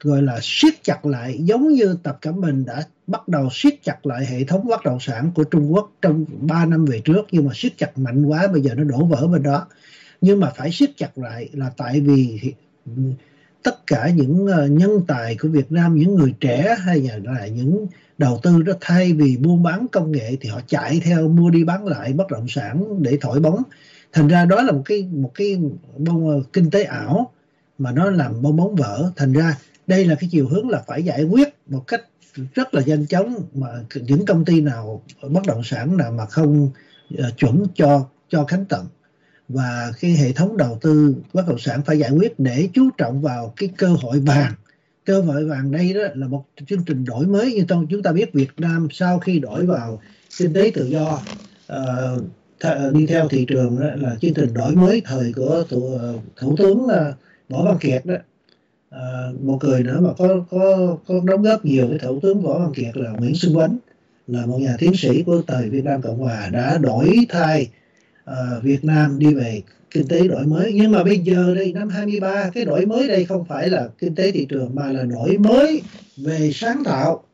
[0.00, 4.06] gọi là siết chặt lại, giống như Tập Cận Bình đã bắt đầu siết chặt
[4.06, 7.46] lại hệ thống bất động sản của Trung Quốc trong 3 năm về trước, nhưng
[7.46, 9.66] mà siết chặt mạnh quá, bây giờ nó đổ vỡ bên đó.
[10.20, 12.40] Nhưng mà phải siết chặt lại là tại vì
[13.62, 17.86] tất cả những ờ, nhân tài của Việt Nam, những người trẻ hay là những
[18.18, 21.64] đầu tư đó, thay vì buôn bán công nghệ thì họ chạy theo mua đi
[21.64, 23.62] bán lại bất động sản để thổi bóng.
[24.12, 25.60] Thành ra đó là một cái một cái
[25.96, 27.32] bông ờ, kinh tế ảo
[27.78, 29.12] mà nó làm bong bóng vỡ.
[29.16, 29.56] Thành ra
[29.88, 32.02] đây là cái chiều hướng là phải giải quyết một cách
[32.54, 36.70] rất là nhanh chóng mà những công ty nào bất động sản nào mà không
[37.14, 38.86] uh, chuẩn cho cho khánh tận.
[39.48, 43.22] Và cái hệ thống đầu tư bất động sản phải giải quyết để chú trọng
[43.22, 44.52] vào cái cơ hội vàng.
[45.04, 48.32] Cơ hội vàng đây đó là một chương trình đổi mới như chúng ta biết
[48.32, 50.00] Việt Nam sau khi đổi vào
[50.38, 51.20] kinh tế tự do
[51.72, 52.22] uh,
[52.60, 56.14] th- đi theo thị trường đó là chương trình đổi mới thời của thủ, ờ,
[56.36, 56.90] thủ tướng uh,
[57.48, 58.14] Võ Văn Kiệt đó
[58.90, 62.58] à, một người nữa mà có có có đóng góp nhiều với thủ tướng võ
[62.58, 63.78] văn kiệt là nguyễn xuân quánh
[64.26, 67.70] là một nhà tiến sĩ của thời việt nam cộng hòa đã đổi thay
[68.30, 70.72] uh, việt nam đi về kinh tế đổi mới.
[70.74, 74.14] Nhưng mà bây giờ đây năm 23 cái đổi mới đây không phải là kinh
[74.14, 75.82] tế thị trường mà là đổi mới
[76.16, 77.24] về sáng tạo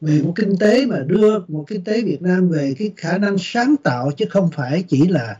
[0.00, 3.36] về một kinh tế mà đưa một kinh tế Việt Nam về cái khả năng
[3.38, 5.36] sáng tạo chứ không phải chỉ là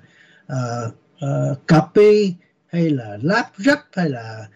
[0.53, 0.93] uh,
[1.25, 2.35] uh, copy
[2.67, 4.55] hay là lắp ráp hay là uh,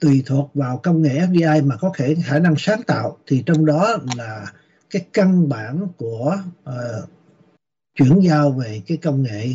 [0.00, 3.66] tùy thuộc vào công nghệ FDI mà có thể khả năng sáng tạo thì trong
[3.66, 4.46] đó là
[4.90, 6.36] cái căn bản của
[6.68, 7.08] uh,
[7.94, 9.46] chuyển giao về cái công nghệ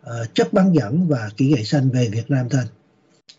[0.00, 2.62] uh, chất bán dẫn và kỹ nghệ xanh về Việt Nam thôi.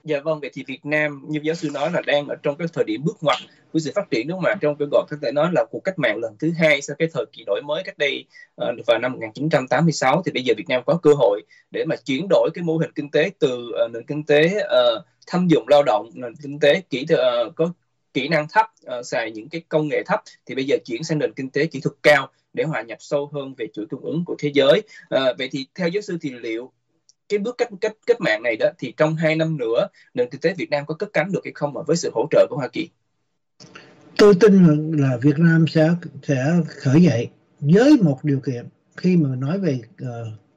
[0.04, 2.67] Dạ vâng, vậy thì Việt Nam như giáo sư nói là đang ở trong cái
[2.74, 3.38] thời điểm bước ngoặt
[3.74, 4.56] của sự phát triển đúng không ạ?
[4.62, 7.08] Trong cái gọi có thể nói là cuộc cách mạng lần thứ hai sau cái
[7.13, 8.26] thời kỳ đổi mới cách đây
[8.62, 11.41] uh, vào năm 1986 thì bây giờ Việt Nam có cơ hội
[11.72, 15.06] để mà chuyển đổi cái mô hình kinh tế từ uh, nền kinh tế uh,
[15.30, 17.74] thâm dụng lao động nền kinh tế kỹ uh, có
[18.13, 18.65] kỹ năng thấp
[19.00, 21.65] uh, xài những cái công nghệ thấp thì bây giờ chuyển sang nền kinh tế
[21.65, 24.82] kỹ thuật cao để hòa nhập sâu hơn về chuỗi cung ứng của thế giới.
[25.15, 26.72] Uh, vậy thì theo giáo sư thì liệu
[27.30, 30.42] cái bước cách cách cách mạng này đó thì trong hai năm nữa nền kinh
[30.42, 32.56] tế Việt Nam có cất cánh được hay không mà với sự hỗ trợ của
[32.56, 32.89] Hoa Kỳ?
[34.18, 35.89] Tôi tin là Việt Nam sẽ
[36.24, 38.65] sẽ khởi dậy với một điều kiện.
[38.98, 40.08] Khi mà nói về uh,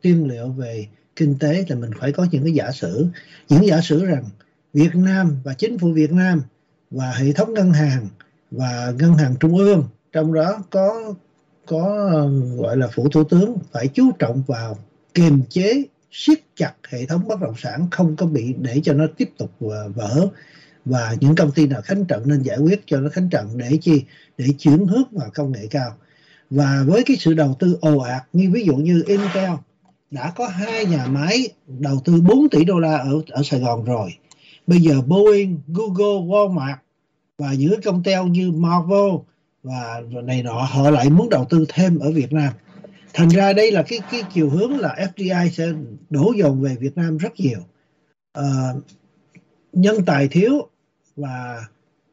[0.00, 3.06] tiên liệu về kinh tế thì mình phải có những cái giả sử.
[3.48, 4.24] Những giả sử rằng
[4.72, 6.42] Việt Nam và chính phủ Việt Nam
[6.90, 8.08] và hệ thống ngân hàng
[8.50, 9.85] và ngân hàng trung ương.
[10.12, 11.14] Trong đó có
[11.66, 12.08] có,
[12.56, 14.78] gọi là phủ thủ tướng phải chú trọng vào
[15.14, 19.06] kiềm chế, siết chặt hệ thống bất động sản không có bị để cho nó
[19.16, 19.50] tiếp tục
[19.94, 20.28] vỡ.
[20.85, 23.78] Và những công ty nào khánh trận nên giải quyết cho nó khánh trận để
[23.80, 24.02] chi?
[24.38, 25.94] Để chuyển hướng vào công nghệ cao.
[26.50, 29.50] Và với cái sự đầu tư ồ ạt như ví dụ như Intel
[30.11, 33.85] đã có hai nhà máy đầu tư 4 tỷ đô la ở ở Sài Gòn
[33.85, 34.11] rồi
[34.66, 36.77] bây giờ Boeing, Google, Walmart
[37.38, 39.11] và những công ty như Marvel
[39.62, 42.53] và này nọ họ lại muốn đầu tư thêm ở Việt Nam.
[43.12, 45.72] Thành ra đây là cái cái chiều hướng là FDI sẽ
[46.11, 47.59] đổ dồn về Việt Nam rất nhiều.
[48.33, 48.72] À,
[49.72, 50.68] nhân tài thiếu
[51.16, 51.64] và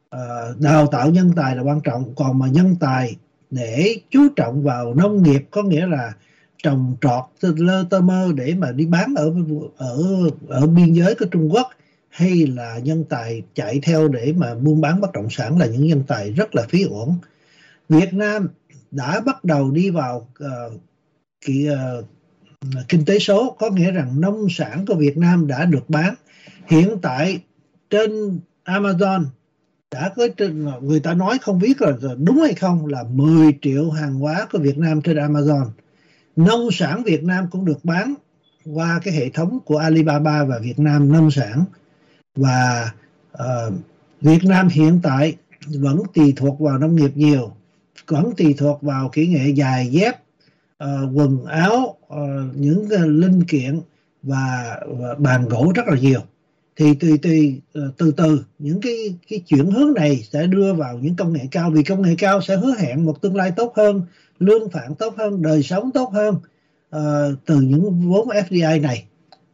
[0.10, 0.20] à,
[0.60, 2.16] đào tạo nhân tài là quan trọng.
[2.16, 3.16] Còn mà nhân tài
[3.50, 6.14] để chú trọng vào nông nghiệp có nghĩa là
[6.64, 9.34] trồng trọt lơ tơ mơ để mà đi bán ở
[9.78, 10.04] ở
[10.48, 11.68] ở biên giới của Trung Quốc
[12.10, 15.88] hay là nhân tài chạy theo để mà buôn bán bất động sản là những
[15.88, 17.16] nhân tài rất là phí uổng.
[17.90, 18.48] Việt Nam
[18.92, 20.82] đã bắt đầu đi vào uh,
[21.42, 22.06] kỳ, uh,
[22.88, 26.16] kinh tế số có nghĩa rằng nông sản của Việt Nam đã được bán.
[26.68, 27.42] Hiện tại
[27.90, 29.26] trên Amazon
[29.92, 33.54] đã có trên ờ, người ta nói không biết là đúng hay không là 10
[33.62, 35.66] triệu hàng hóa của Việt Nam trên Amazon.
[36.36, 38.14] Nông sản Việt Nam cũng được bán
[38.66, 41.64] qua cái hệ thống của Alibaba và Việt Nam nông sản
[42.36, 42.92] và
[43.34, 43.74] uh,
[44.22, 45.36] Việt Nam hiện tại
[45.68, 47.52] vẫn tùy thuộc vào nông nghiệp nhiều
[48.08, 50.16] vẫn tùy thuộc vào kỹ nghệ dài dép
[50.84, 52.18] uh, quần áo uh,
[52.56, 53.80] những uh, linh kiện
[54.24, 56.20] và, và bàn gỗ rất là nhiều.
[56.76, 60.98] Thì tùy tùy uh, từ từ những cái cái chuyển hướng này sẽ đưa vào
[60.98, 63.74] những công nghệ cao vì công nghệ cao sẽ hứa hẹn một tương lai tốt
[63.76, 64.02] hơn
[64.40, 66.36] lương phản tốt hơn đời sống tốt hơn
[66.96, 69.06] uh, từ những vốn FDI này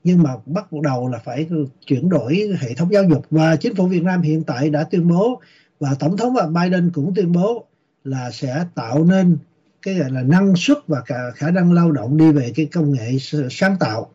[0.06, 1.48] nhưng mà bắt đầu là phải
[1.88, 3.26] chuyển đổi hệ thống giáo dục.
[3.32, 5.42] Và chính phủ Việt Nam hiện tại đã tuyên bố
[5.80, 7.66] và tổng thống Biden cũng tuyên bố
[8.04, 9.38] là sẽ tạo nên
[9.82, 12.94] cái gọi là năng suất và cả khả năng lao động đi về cái công
[12.94, 13.18] nghệ
[13.52, 14.12] sáng tạo.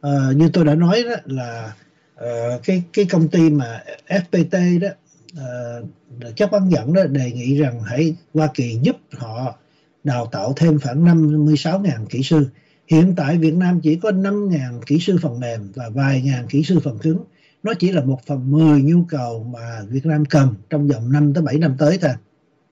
[0.00, 1.72] À, như tôi đã nói đó là
[2.14, 4.88] uh, cái cái công ty mà FPT đó
[5.36, 5.82] ờ,
[6.28, 9.58] uh, chấp bán dẫn đó đề nghị rằng hãy Hoa Kỳ giúp họ
[10.04, 12.46] đào tạo thêm khoảng 56.000 kỹ sư
[12.86, 16.62] hiện tại Việt Nam chỉ có 5.000 kỹ sư phần mềm và vài ngàn kỹ
[16.62, 17.18] sư phần cứng.
[17.62, 21.34] Nó chỉ là một phần 10 nhu cầu mà Việt Nam cần trong vòng 5
[21.34, 22.10] tới 7 năm tới thôi.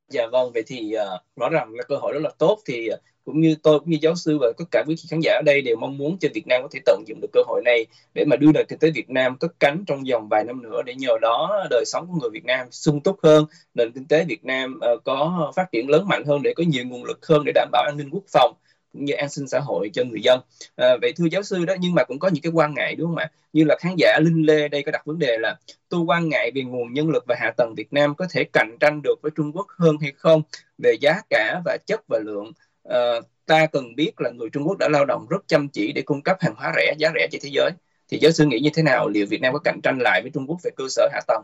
[0.08, 2.58] Dạ vâng, vậy thì uh, rõ ràng là cơ hội rất là tốt.
[2.66, 5.32] Thì uh, cũng như tôi cũng như giáo sư và tất cả quý khán giả
[5.32, 7.62] ở đây đều mong muốn cho Việt Nam có thể tận dụng được cơ hội
[7.64, 10.62] này để mà đưa nền kinh tế Việt Nam cất cánh trong vòng vài năm
[10.62, 14.06] nữa để nhờ đó đời sống của người Việt Nam sung túc hơn, nền kinh
[14.06, 17.26] tế Việt Nam uh, có phát triển lớn mạnh hơn để có nhiều nguồn lực
[17.26, 18.54] hơn để đảm bảo an ninh quốc phòng
[18.92, 20.40] cũng như an sinh xã hội cho người dân.
[20.76, 23.08] À, vậy thưa giáo sư đó nhưng mà cũng có những cái quan ngại đúng
[23.08, 23.30] không ạ?
[23.52, 26.50] Như là khán giả linh lê đây có đặt vấn đề là tôi quan ngại
[26.54, 29.30] về nguồn nhân lực và hạ tầng Việt Nam có thể cạnh tranh được với
[29.36, 30.42] Trung Quốc hơn hay không?
[30.78, 32.52] Về giá cả và chất và lượng
[32.88, 32.98] à,
[33.46, 36.22] ta cần biết là người Trung Quốc đã lao động rất chăm chỉ để cung
[36.22, 37.70] cấp hàng hóa rẻ giá rẻ trên thế giới.
[38.08, 39.08] Thì giáo sư nghĩ như thế nào?
[39.08, 41.42] Liệu Việt Nam có cạnh tranh lại với Trung Quốc về cơ sở hạ tầng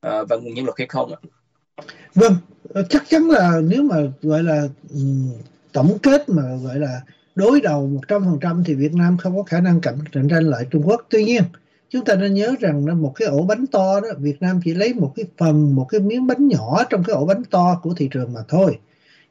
[0.00, 1.20] à, và nguồn nhân lực hay không ạ?
[2.14, 2.36] Vâng,
[2.88, 5.00] chắc chắn là nếu mà gọi là ừ,
[5.72, 7.00] tổng kết mà gọi là
[7.34, 11.06] đối đầu 100% thì Việt Nam không có khả năng cạnh tranh lại Trung Quốc.
[11.10, 11.42] Tuy nhiên,
[11.88, 14.94] chúng ta nên nhớ rằng một cái ổ bánh to đó, Việt Nam chỉ lấy
[14.94, 18.08] một cái phần, một cái miếng bánh nhỏ trong cái ổ bánh to của thị
[18.10, 18.78] trường mà thôi.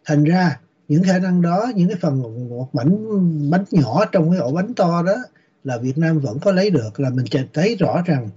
[0.06, 2.98] Thành ra, những khả năng đó, những cái phần một bánh
[3.52, 5.16] bánh nhỏ trong cái ổ bánh to đó
[5.64, 8.30] là Việt Nam vẫn có lấy được là mình thấy rõ rằng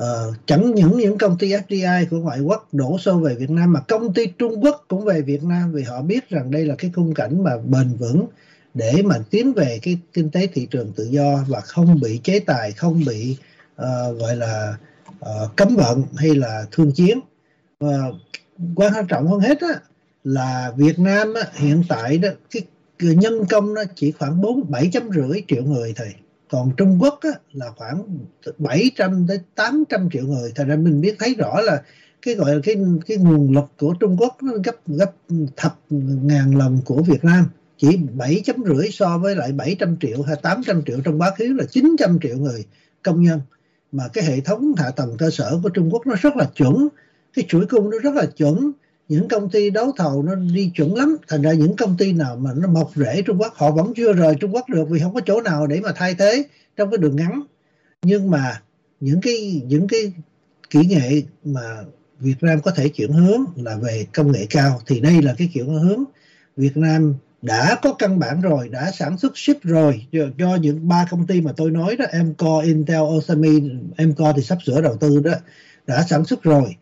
[0.00, 3.72] uh, chẳng những những công ty FDI của ngoại quốc đổ xô về Việt Nam
[3.72, 6.74] mà công ty Trung Quốc cũng về Việt Nam vì họ biết rằng đây là
[6.78, 8.26] cái khung cảnh mà bền vững
[8.74, 12.40] để mà tiến về cái kinh tế thị trường tự do và không bị chế
[12.40, 13.36] tài, không bị
[13.82, 14.76] uh, gọi là
[15.20, 17.20] uh, cấm vận hay là thương chiến.
[17.80, 17.98] Và
[18.74, 19.80] quan trọng hơn hết á,
[20.24, 22.62] là Việt Nam á, hiện tại đó cái
[22.98, 26.14] nhân công nó chỉ khoảng bốn bảy trăm rưỡi triệu người thôi
[26.54, 28.02] còn Trung Quốc á, là khoảng
[28.58, 30.52] 700 tới 800 triệu người.
[30.54, 31.82] Thành ra mình biết thấy rõ là
[32.22, 35.12] cái gọi là cái cái nguồn lực của Trung Quốc nó gấp gấp
[35.56, 37.44] thập ngàn lần của Việt Nam.
[37.76, 41.44] Chỉ 7 chấm rưỡi so với lại 700 triệu hay 800 triệu trong quá khứ
[41.58, 42.64] là 900 triệu người
[43.02, 43.40] công nhân.
[43.92, 46.88] Mà cái hệ thống hạ tầng cơ sở của Trung Quốc nó rất là chuẩn.
[47.36, 48.72] Cái chuỗi cung nó rất là chuẩn
[49.08, 51.16] những công ty đấu thầu nó đi chuẩn lắm.
[51.28, 54.12] Thành ra những công ty nào mà nó mọc rễ Trung Quốc họ vẫn chưa
[54.12, 56.44] rời Trung Quốc được vì không có chỗ nào để mà thay thế
[56.76, 57.42] trong cái đường ngắn.
[58.02, 58.62] Nhưng mà
[59.00, 60.12] những cái những cái
[60.70, 61.84] kỹ nghệ mà
[62.20, 65.50] Việt Nam có thể chuyển hướng là về công nghệ cao thì đây là cái
[65.54, 66.04] chuyển hướng.
[66.56, 70.06] Việt Nam đã có căn bản rồi đã sản xuất ship rồi.
[70.12, 74.42] Cho, cho những ba công ty mà tôi nói đó Emco, Intel, Osami Emco thì
[74.42, 75.32] sắp sửa đầu tư đó
[75.86, 76.76] đã sản xuất rồi.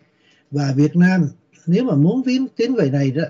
[0.51, 1.29] Và Việt Nam
[1.67, 3.25] nếu mà muốn tiến tiến về này đó,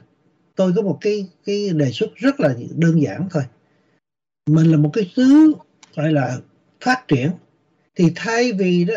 [0.57, 3.43] tôi có một cái cái đề xuất rất là đơn giản thôi.
[4.49, 5.53] Mình là một cái xứ
[5.97, 6.39] gọi là
[6.85, 7.31] phát triển,
[7.95, 8.95] thì thay vì đó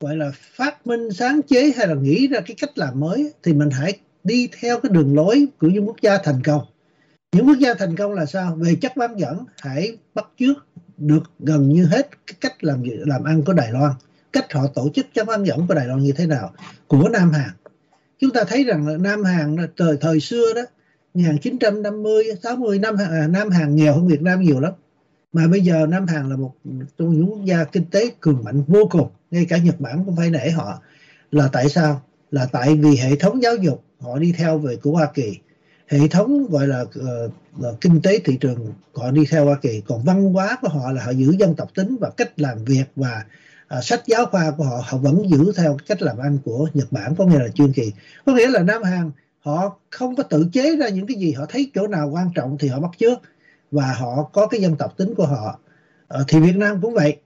[0.00, 3.52] gọi là phát minh sáng chế hay là nghĩ ra cái cách làm mới, thì
[3.52, 6.62] mình hãy đi theo cái đường lối của những quốc gia thành công.
[7.32, 8.56] Những quốc gia thành công là sao?
[8.56, 13.24] Về chất bán dẫn, hãy bắt chước được gần như hết cái cách làm làm
[13.24, 13.92] ăn của Đài Loan.
[14.32, 16.52] Cách họ tổ chức chất bán dẫn của Đài Loan như thế nào?
[16.86, 17.50] Của Nam Hàn
[18.20, 20.62] chúng ta thấy rằng là Nam Hàn thời thời xưa đó
[21.14, 24.72] 1950 60 năm à, Nam Hàn nghèo hơn Việt Nam nhiều lắm.
[25.32, 26.54] Mà bây giờ Nam Hàn là một
[26.98, 30.16] trong những quốc gia kinh tế cường mạnh vô cùng ngay cả Nhật Bản cũng
[30.16, 30.80] phải nể họ.
[31.32, 32.02] Là tại sao?
[32.30, 35.38] Là tại vì hệ thống giáo dục họ đi theo về của Hoa Kỳ.
[35.86, 39.82] Hệ thống gọi là uh, kinh tế thị trường họ đi theo Hoa Kỳ.
[39.86, 42.84] Còn văn hóa của họ là họ giữ dân tộc tính và cách làm việc
[42.96, 43.24] và
[43.68, 46.92] à, sách giáo khoa của họ họ vẫn giữ theo cách làm ăn của Nhật
[46.92, 47.92] Bản có nghĩa là chuyên kỳ.
[48.26, 51.46] Có nghĩa là Nam Hàn họ không có tự chế ra những cái gì họ
[51.48, 53.18] thấy chỗ nào quan trọng thì họ bắt chước.
[53.70, 55.58] Và họ có cái dân tộc tính của họ.
[56.08, 57.16] À, thì Việt Nam cũng vậy.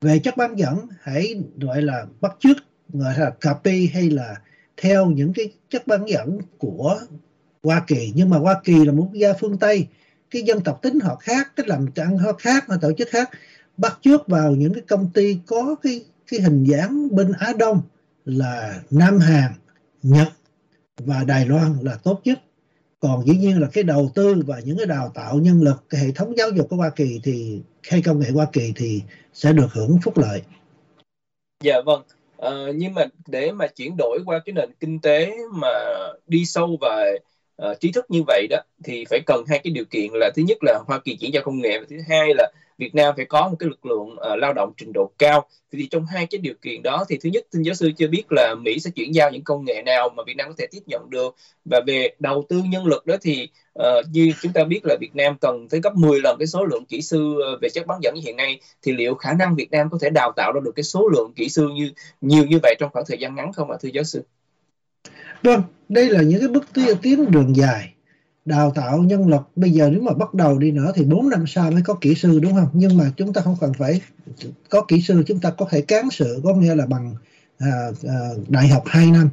[0.00, 2.56] Về chất bán dẫn hãy gọi là bắt chước
[2.88, 4.36] gọi là copy hay là
[4.76, 7.00] theo những cái chất bán dẫn của
[7.62, 8.12] Hoa Kỳ.
[8.14, 9.86] Nhưng mà Hoa Kỳ là một quốc gia phương Tây.
[10.30, 13.30] Cái dân tộc tính họ khác cách làm ăn họ khác họ tổ chức khác
[13.76, 17.82] bắt chước vào những cái công ty có cái cái hình dáng bên Á Đông
[18.24, 19.52] là Nam Hàn,
[20.02, 20.28] Nhật
[20.98, 22.40] và Đài Loan là tốt nhất.
[23.00, 26.00] Còn dĩ nhiên là cái đầu tư và những cái đào tạo nhân lực, cái
[26.00, 29.52] hệ thống giáo dục của Hoa Kỳ thì hay công nghệ Hoa Kỳ thì sẽ
[29.52, 30.42] được hưởng phúc lợi.
[31.64, 32.02] dạ vâng
[32.46, 35.68] uh, nhưng mà để mà chuyển đổi qua cái nền kinh tế mà
[36.26, 37.06] đi sâu và
[37.62, 40.42] uh, trí thức như vậy đó thì phải cần hai cái điều kiện là thứ
[40.42, 42.52] nhất là Hoa Kỳ chuyển giao công nghệ và thứ hai là
[42.82, 45.48] Việt Nam phải có một cái lực lượng uh, lao động trình độ cao.
[45.72, 48.22] Thì trong hai cái điều kiện đó thì thứ nhất thưa giáo sư chưa biết
[48.30, 50.80] là Mỹ sẽ chuyển giao những công nghệ nào mà Việt Nam có thể tiếp
[50.86, 51.36] nhận được.
[51.64, 55.16] Và về đầu tư nhân lực đó thì uh, như chúng ta biết là Việt
[55.16, 57.98] Nam cần tới gấp 10 lần cái số lượng kỹ sư ờ, về chất bán
[58.02, 60.60] dẫn như hiện nay thì liệu khả năng Việt Nam có thể đào tạo ra
[60.64, 63.52] được cái số lượng kỹ sư như nhiều như vậy trong khoảng thời gian ngắn
[63.52, 64.22] không ạ thưa giáo sư?
[65.42, 66.64] Vâng, đây là những cái bước
[67.02, 67.92] tiến đường dài
[68.44, 69.42] đào tạo nhân lực.
[69.56, 72.14] Bây giờ nếu mà bắt đầu đi nữa thì 4 năm sau mới có kỹ
[72.14, 72.68] sư đúng không?
[72.72, 74.00] Nhưng mà chúng ta không cần phải
[74.68, 77.14] có kỹ sư chúng ta có thể cán sự có nghĩa là bằng
[77.58, 77.70] à,
[78.08, 79.28] à, đại học 2 năm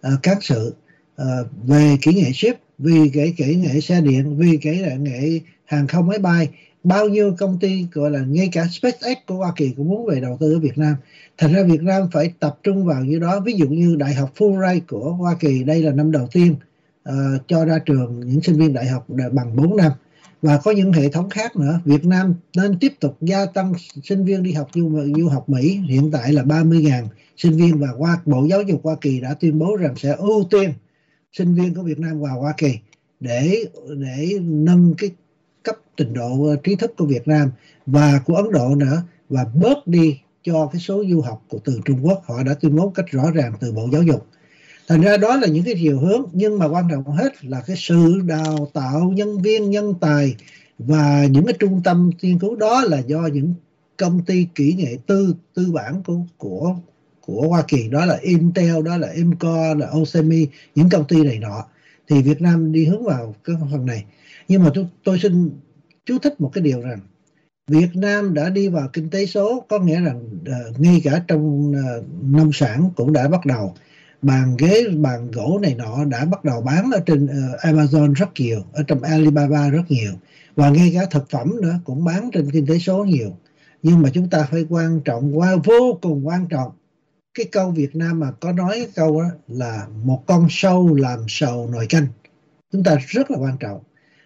[0.00, 0.74] à, cán sự
[1.16, 1.24] à,
[1.66, 6.06] về kỹ nghệ ship vì cái kỹ nghệ xe điện vì cái nghệ hàng không
[6.06, 6.48] máy bay.
[6.84, 10.20] Bao nhiêu công ty gọi là ngay cả SpaceX của Hoa Kỳ cũng muốn về
[10.20, 10.94] đầu tư ở Việt Nam.
[11.38, 13.40] Thành ra Việt Nam phải tập trung vào như đó.
[13.40, 16.54] Ví dụ như đại học Fulbright của Hoa Kỳ đây là năm đầu tiên
[17.08, 17.14] uh,
[17.48, 19.92] cho ra trường những sinh viên đại học bằng 4 năm.
[20.42, 21.80] Và có những hệ thống khác nữa.
[21.84, 25.80] Việt Nam nên tiếp tục gia tăng sinh viên đi học du, du học Mỹ.
[25.88, 29.58] Hiện tại là 30.000 sinh viên và qua Bộ Giáo dục Hoa Kỳ đã tuyên
[29.58, 30.72] bố rằng sẽ ưu tiên
[31.32, 32.78] sinh viên của Việt Nam vào Hoa Kỳ
[33.20, 33.64] để
[33.96, 35.10] để nâng cái
[35.62, 37.50] cấp trình độ trí thức của Việt Nam
[37.86, 41.80] và của Ấn Độ nữa và bớt đi cho cái số du học của từ
[41.84, 42.22] Trung Quốc.
[42.24, 44.26] Họ đã tuyên bố cách rõ ràng từ Bộ Giáo dục
[44.88, 47.76] thành ra đó là những cái chiều hướng nhưng mà quan trọng hết là cái
[47.78, 50.36] sự đào tạo nhân viên nhân tài
[50.78, 53.54] và những cái trung tâm nghiên cứu đó là do những
[53.96, 56.74] công ty kỹ nghệ tư tư bản của của
[57.26, 61.38] của Hoa Kỳ đó là Intel đó là Imco là Osemi những công ty này
[61.38, 61.64] nọ.
[62.08, 64.04] Thì Việt Nam đi hướng vào cái phần này.
[64.48, 65.50] Nhưng mà tôi, tôi xin
[66.06, 66.98] chú thích một cái điều rằng
[67.68, 71.70] Việt Nam đã đi vào kinh tế số có nghĩa rằng uh, ngay cả trong
[71.70, 73.74] uh, nông sản cũng đã bắt đầu
[74.22, 78.28] bàn ghế bàn gỗ này nọ đã bắt đầu bán ở trên uh, Amazon rất
[78.38, 80.12] nhiều ở trong Alibaba rất nhiều.
[80.56, 83.36] Và ngay cả thực phẩm nữa cũng bán trên kinh tế số nhiều.
[83.82, 86.72] Nhưng mà chúng ta phải quan trọng qua vô cùng quan trọng.
[87.34, 91.18] Cái câu Việt Nam mà có nói cái câu đó là một con sâu làm
[91.28, 92.06] sầu nồi canh.
[92.72, 93.80] Chúng ta rất là quan trọng.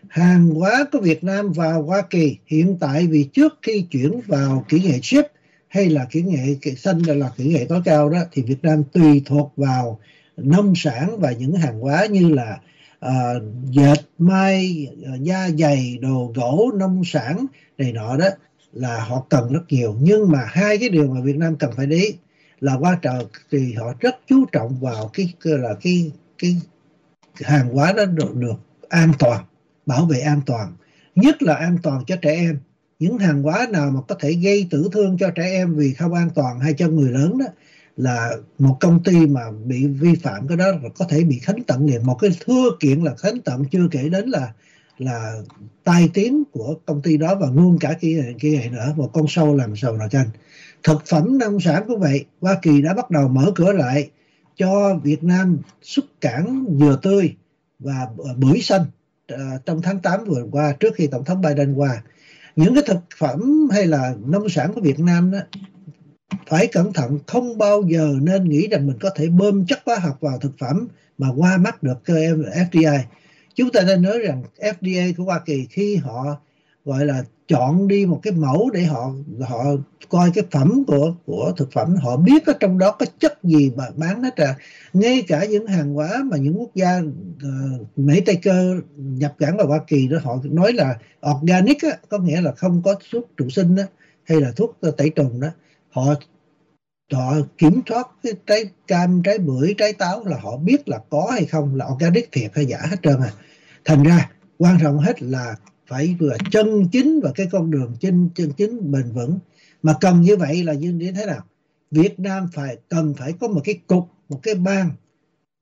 [0.08, 4.64] Hàng hóa của Việt Nam vào Hoa Kỳ hiện tại vì trước khi chuyển vào
[4.68, 5.35] kỹ nghệ ship
[5.68, 9.22] hay là kỹ nghệ xanh là kỹ nghệ tối cao đó thì Việt Nam tùy
[9.26, 10.00] thuộc vào
[10.36, 12.60] nông sản và những hàng hóa như là
[13.06, 17.46] uh, dệt may ờ, da dày đồ gỗ nông sản
[17.78, 18.28] này nọ đó
[18.72, 19.96] là họ cần rất nhiều.
[20.00, 22.04] Nhưng mà hai cái điều mà Việt Nam cần phải đi
[22.60, 26.56] là qua trời thì họ rất chú trọng vào cái là cái cái
[27.34, 28.56] hàng hóa đó được, được
[28.88, 29.44] an toàn
[29.86, 30.72] bảo vệ an toàn
[31.14, 32.58] nhất là an toàn cho trẻ em
[32.98, 36.14] những hàng hóa nào mà có thể gây tử thương cho trẻ em vì không
[36.14, 37.46] an toàn hay cho người lớn đó
[37.96, 40.64] là một công ty mà bị vi phạm cái đó
[40.98, 42.06] có thể bị khánh tận liền.
[42.06, 44.52] Một cái thưa kiện là khánh tận, chưa kể đến là
[44.98, 45.42] là
[45.84, 48.92] tai tiếng của công ty đó và luôn cả kia kia này nữa.
[48.96, 50.28] Một con sâu làm sầu nào chanh
[50.82, 54.10] thực phẩm nông sản cũng vậy, Hoa Kỳ đã bắt đầu mở cửa lại
[54.56, 57.34] cho Việt Nam xuất cảng dừa tươi
[57.78, 58.06] và
[58.36, 58.84] bưởi xanh
[59.28, 62.02] ờ, trong tháng 8 vừa qua, trước khi tổng thống Biden qua
[62.56, 65.38] những cái thực phẩm hay là nông sản của Việt Nam đó,
[66.46, 69.96] phải cẩn thận, không bao giờ nên nghĩ rằng mình có thể bơm chất hóa
[69.98, 70.88] học vào thực phẩm
[71.18, 73.00] mà qua mắt được cơ FDI
[73.56, 76.40] chúng ta nên nói rằng FDA của Hoa Kỳ khi họ
[76.84, 79.64] gọi là chọn đi một cái mẫu để họ họ
[80.08, 83.72] coi cái phẩm của của thực phẩm họ biết ở trong đó có chất gì
[83.76, 84.56] mà bán hết à
[84.92, 89.56] ngay cả những hàng hóa mà những quốc gia uh, Mỹ Tây cơ nhập cảng
[89.56, 90.98] vào Hoa Kỳ đó họ nói là
[91.30, 93.82] organic á, có nghĩa là không có thuốc trụ sinh đó,
[94.24, 95.48] hay là thuốc ờ, tẩy trùng đó.
[95.90, 96.14] Họ
[97.12, 101.28] họ kiểm soát cái trái cam trái bưởi trái táo là họ biết là có
[101.32, 103.30] hay không là organic thiệt hay giả hết trơn à.
[103.84, 108.28] Thành ra quan trọng hết là phải vừa chân chính và cái con đường chân
[108.34, 109.38] chân chính bền vững.
[109.82, 111.44] Mà cần như vậy là như thế nào?
[111.90, 114.90] Việt Nam phải cần phải có một cái cục một cái ban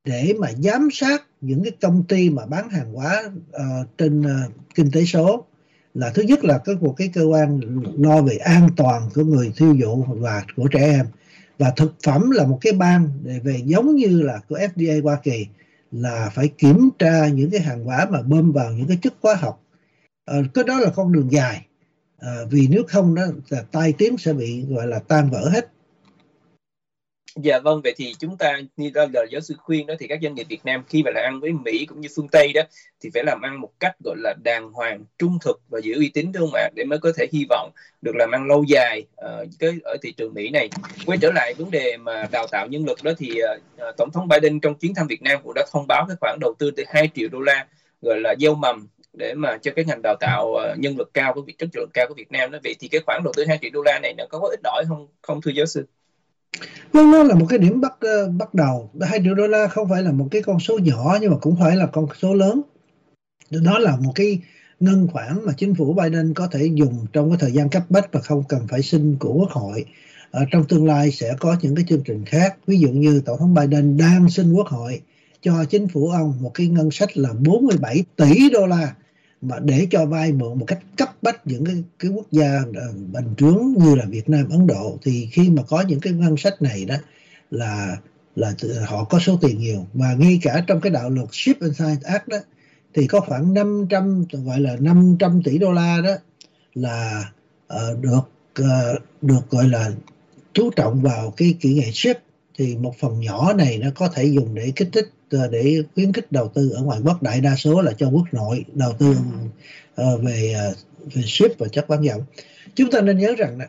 [0.04, 4.52] để mà giám sát những cái công ty mà bán hàng hóa uh, trên uh,
[4.74, 5.44] kinh tế số.
[5.94, 7.60] Là thứ nhất là có một cái cơ quan
[7.98, 11.06] lo về an toàn của người tiêu thụ và của trẻ em.
[11.58, 15.16] Và thực phẩm là một cái ban để về giống như là của FDA Hoa
[15.22, 15.46] Kỳ
[15.92, 19.34] là phải kiểm tra những cái hàng hóa mà bơm vào những cái chất hóa
[19.34, 19.63] học
[20.24, 21.66] à, cái đó là con đường dài
[22.18, 25.68] à, vì nếu không đó là tai tiếng sẽ bị gọi là tan vỡ hết
[27.36, 30.34] Dạ vâng, vậy thì chúng ta như lời giáo sư khuyên đó thì các doanh
[30.34, 32.62] nghiệp Việt Nam khi mà làm ăn với Mỹ cũng như phương Tây đó
[33.00, 36.10] thì phải làm ăn một cách gọi là đàng hoàng, trung thực và giữ uy
[36.14, 36.68] tín đúng không ạ?
[36.74, 37.70] Để mới có thể hy vọng
[38.02, 40.68] được làm ăn lâu dài uh, cái ở thị trường Mỹ này.
[41.06, 44.28] Quay trở lại vấn đề mà đào tạo nhân lực đó thì uh, tổng thống
[44.28, 46.84] Biden trong chuyến thăm Việt Nam cũng đã thông báo cái khoản đầu tư từ
[46.88, 47.66] 2 triệu đô la
[48.02, 51.34] gọi là gieo mầm để mà cho cái ngành đào tạo ờ, nhân lực cao
[51.34, 53.44] của việc chất lượng cao của Việt Nam đó vậy thì cái khoản đầu tư
[53.48, 55.86] 2 triệu đô la này nó có có ít đổi không không thưa giáo sư?
[56.92, 58.90] Vâng, nó là một cái điểm bắt ờ, bắt đầu.
[59.00, 61.56] 2 triệu đô la không phải là một cái con số nhỏ nhưng mà cũng
[61.60, 62.62] phải là con số lớn.
[63.50, 64.40] Đó là một cái
[64.80, 68.12] ngân khoản mà chính phủ Biden có thể dùng trong cái thời gian cấp bách
[68.12, 69.84] và không cần phải xin của quốc hội.
[70.30, 72.56] Ở trong tương lai sẽ có những cái chương trình khác.
[72.66, 75.00] Ví dụ như Tổng thống Biden đang xin quốc hội
[75.40, 78.94] cho chính phủ ông một cái ngân sách là 47 tỷ đô la
[79.44, 83.12] mà để cho vay mượn một cách cấp bách những cái, cái quốc gia bình
[83.12, 86.36] bành trướng như là Việt Nam, Ấn Độ thì khi mà có những cái ngân
[86.36, 86.94] sách này đó
[87.50, 87.96] là
[88.36, 88.54] là
[88.86, 89.86] họ có số tiền nhiều.
[89.94, 92.38] Và ngay cả trong cái đạo luật Ship and Science Act đó
[92.94, 96.14] thì có khoảng 500 gọi là 500 tỷ đô la đó
[96.74, 97.30] là
[97.74, 98.28] uh, được
[98.60, 99.90] uh, được gọi là
[100.52, 102.16] chú trọng vào cái kỹ nghệ ship.
[102.58, 106.12] Thì một phần nhỏ này nó có thể dùng để kích thích Ờ, để khuyến
[106.12, 109.16] khích đầu tư ở ngoài Bắc đại đa số là cho quốc nội đầu tư
[109.94, 110.74] ờ, về ờ,
[111.14, 112.22] về ship và chất bán dẫn.
[112.74, 113.68] Chúng ta nên nhớ rằng là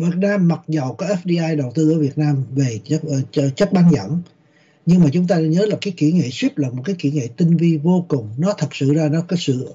[0.00, 3.00] Việt Nam mặc dầu có FDI đầu tư ở Việt Nam về chất,
[3.56, 4.22] chất bán dẫn
[4.86, 7.10] nhưng mà chúng ta nên nhớ là cái kỹ nghệ ship là một cái kỹ
[7.10, 8.28] nghệ tinh vi vô cùng.
[8.38, 9.74] Nó thật sự ra nó có sự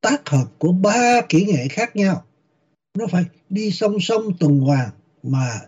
[0.00, 2.24] tác hợp của ba kỹ nghệ khác nhau.
[2.98, 4.90] Nó phải đi song song tuần hoàn
[5.22, 5.60] mà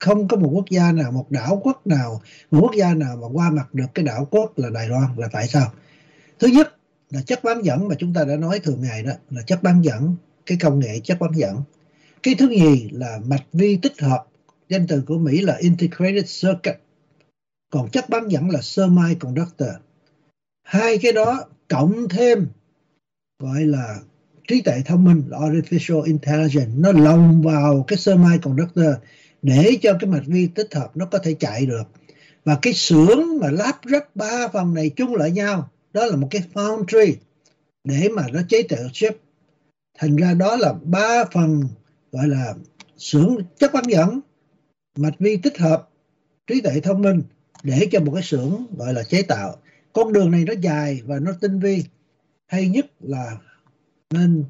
[0.00, 2.20] không có một quốc gia nào, một đảo quốc nào,
[2.50, 5.28] một quốc gia nào mà qua mặt được cái đảo quốc là Đài Loan là
[5.32, 5.72] tại sao?
[6.38, 6.76] Thứ nhất
[7.10, 9.82] là chất bán dẫn mà chúng ta đã nói thường ngày đó, là chất bán
[9.82, 11.62] dẫn, cái công nghệ chất bán dẫn.
[12.22, 14.26] Cái thứ nhì là mạch vi tích hợp,
[14.68, 16.80] danh từ của Mỹ là integrated circuit.
[17.70, 19.68] Còn chất bán dẫn là semiconductor.
[20.64, 22.46] Hai cái đó cộng thêm
[23.42, 23.98] gọi là
[24.48, 28.94] trí tuệ thông minh, là artificial intelligence, nó lồng vào cái semiconductor
[29.42, 31.82] để cho cái mạch vi tích hợp nó có thể chạy được.
[32.44, 36.28] Và cái xưởng mà lắp ráp ba phần này chung lại nhau, đó là một
[36.30, 37.14] cái foundry
[37.84, 39.16] để mà nó chế tạo chip.
[39.98, 41.62] Thành ra đó là ba phần
[42.12, 42.54] gọi là
[42.96, 44.20] xưởng chất bán dẫn,
[44.96, 45.88] mạch vi tích hợp,
[46.46, 47.22] trí tuệ thông minh
[47.62, 49.56] để cho một cái xưởng gọi là chế tạo.
[49.92, 51.84] Con đường này nó dài và nó tinh vi.
[52.46, 53.36] Hay nhất là
[54.10, 54.44] nên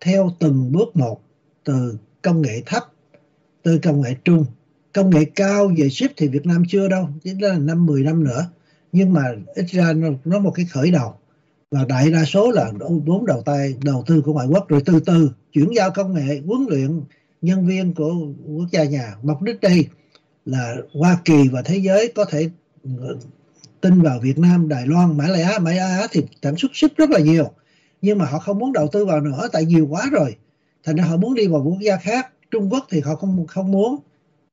[0.00, 1.20] theo từng bước một,
[1.64, 2.91] từ công nghệ thấp
[3.62, 4.44] từ công nghệ trung.
[4.92, 8.24] Công nghệ cao về ship thì Việt Nam chưa đâu chỉ là năm 10 năm
[8.24, 8.46] nữa.
[8.92, 9.22] Nhưng mà
[9.54, 11.14] ít ra nó, nó một cái khởi đầu.
[11.70, 12.72] Và đại đa số là
[13.04, 14.68] vốn đầu tay đầu tư của ngoại quốc.
[14.68, 17.00] Rồi từ từ chuyển giao công nghệ huấn luyện
[17.42, 18.14] nhân viên của
[18.46, 19.16] quốc gia nhà.
[19.22, 19.86] Mục đích đây
[20.46, 22.50] là Hoa Kỳ và thế giới có thể
[22.84, 23.16] ờ,
[23.80, 26.70] tin vào Việt Nam, Đài Loan, Mã Lai Á, Mã Lai Á thì sản xuất
[26.74, 27.50] ship rất là nhiều.
[28.02, 30.36] Nhưng mà họ không muốn đầu tư vào nữa tại nhiều quá rồi.
[30.84, 32.32] Thành ra họ muốn đi vào quốc gia khác.
[32.52, 34.00] Trung Quốc thì họ không không muốn.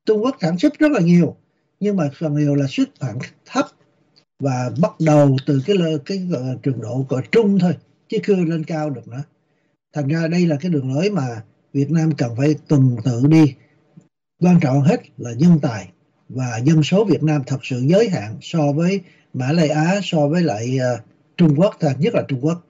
[0.06, 1.36] Trung Quốc sản xuất rất là nhiều
[1.80, 3.66] nhưng mà phần nhiều là xuất khoảng thấp
[4.39, 6.18] và bắt đầu từ cái cái, cái
[6.64, 7.78] trường độ cỡ trung thôi
[8.08, 9.24] chứ chưa lên cao được nữa.
[9.93, 11.43] Thành ra đây là cái đường lối mà
[11.74, 13.56] Việt Nam cần phải tuần tự đi.
[14.41, 15.89] Quan trọng hết là nhân tài
[16.30, 19.02] và dân số Việt Nam thật sự giới hạn so với
[19.34, 21.06] Mã Lai Á so với lại uh,
[21.38, 22.66] Trung Quốc thật nhất là Trung Quốc.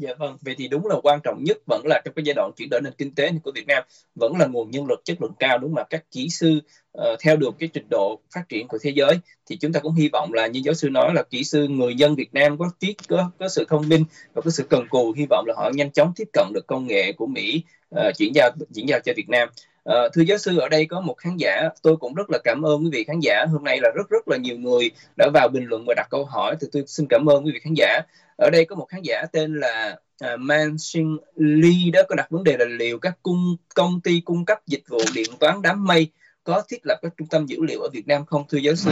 [0.00, 2.50] Dạ vâng, vậy thì đúng là quan trọng nhất vẫn là trong cái giai đoạn
[2.56, 3.82] chuyển đổi nền kinh tế của Việt Nam
[4.14, 6.60] vẫn là nguồn nhân lực chất lượng cao đúng mà các kỹ sư
[6.98, 9.18] uh, theo được cái trình độ phát triển của thế giới.
[9.46, 11.94] Thì chúng ta cũng hy vọng là như giáo sư nói là kỹ sư người
[11.94, 15.12] dân Việt Nam có trí có, có sự thông minh và có sự cần cù
[15.12, 17.62] hy vọng là họ nhanh chóng tiếp cận được công nghệ của Mỹ
[17.94, 19.48] uh, chuyển giao chuyển giao cho Việt Nam.
[19.88, 22.62] Uh, thưa giáo sư ở đây có một khán giả tôi cũng rất là cảm
[22.62, 23.44] ơn quý vị khán giả.
[23.52, 26.24] Hôm nay là rất rất là nhiều người đã vào bình luận và đặt câu
[26.24, 26.56] hỏi.
[26.60, 28.00] Thì tôi xin cảm ơn quý vị khán giả
[28.38, 32.30] ở đây có một khán giả tên là uh, Man Shin Lee đó có đặt
[32.30, 35.84] vấn đề là liệu các cung công ty cung cấp dịch vụ điện toán đám
[35.84, 36.10] mây
[36.44, 38.90] có thiết lập các trung tâm dữ liệu ở Việt Nam không thưa giáo sư?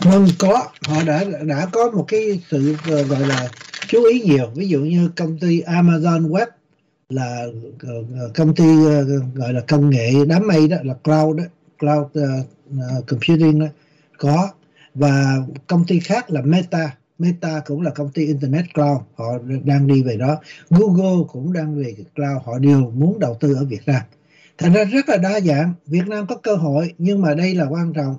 [0.00, 0.68] Vâng có.
[0.82, 3.48] Họ đã đã có một cái sự uh, gọi là
[3.86, 4.50] chú ý nhiều.
[4.54, 6.46] Ví dụ như công ty Amazon Web
[7.08, 11.44] là uh, công ty uh, gọi là công nghệ đám mây đó là cloud đó
[11.78, 13.66] cloud uh, uh, computing đó
[14.18, 14.50] có.
[14.94, 15.36] Và
[15.66, 16.97] công ty khác là Meta.
[17.18, 19.24] Meta cũng là công ty Internet Cloud họ
[19.64, 20.40] đang đi về đó.
[20.70, 24.02] Google cũng đang về cloud họ đều muốn đầu tư ở Việt Nam.
[24.58, 27.66] Thành ra rất là đa dạng Việt Nam có cơ hội nhưng mà đây là
[27.70, 28.16] quan trọng.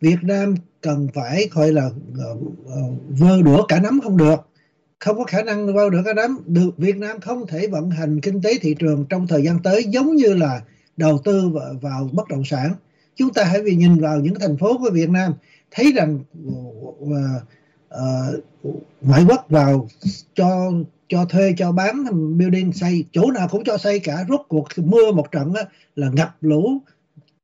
[0.00, 4.48] Việt Nam cần phải gọi là uh, uh, vơ đũa cả nắm không được.
[4.98, 6.38] Không có khả năng vơ đũa cả nắm.
[6.46, 9.84] Được Việt Nam không thể vận hành kinh tế thị trường trong thời gian tới
[9.84, 10.60] giống như là
[10.96, 12.72] đầu tư vào, vào bất động sản.
[13.14, 15.32] Chúng ta hãy vì nhìn vào những thành phố của Việt Nam
[15.70, 16.18] thấy rằng
[17.00, 17.40] ờ,
[17.94, 18.44] uh,
[19.00, 19.88] ngoại quốc vào
[20.34, 20.72] cho
[21.08, 22.04] cho thuê cho bán
[22.38, 23.04] building xây.
[23.12, 24.24] Chỗ nào cũng cho xây cả.
[24.28, 25.62] Rốt cuộc mưa một trận á,
[25.96, 26.78] là ngập lũ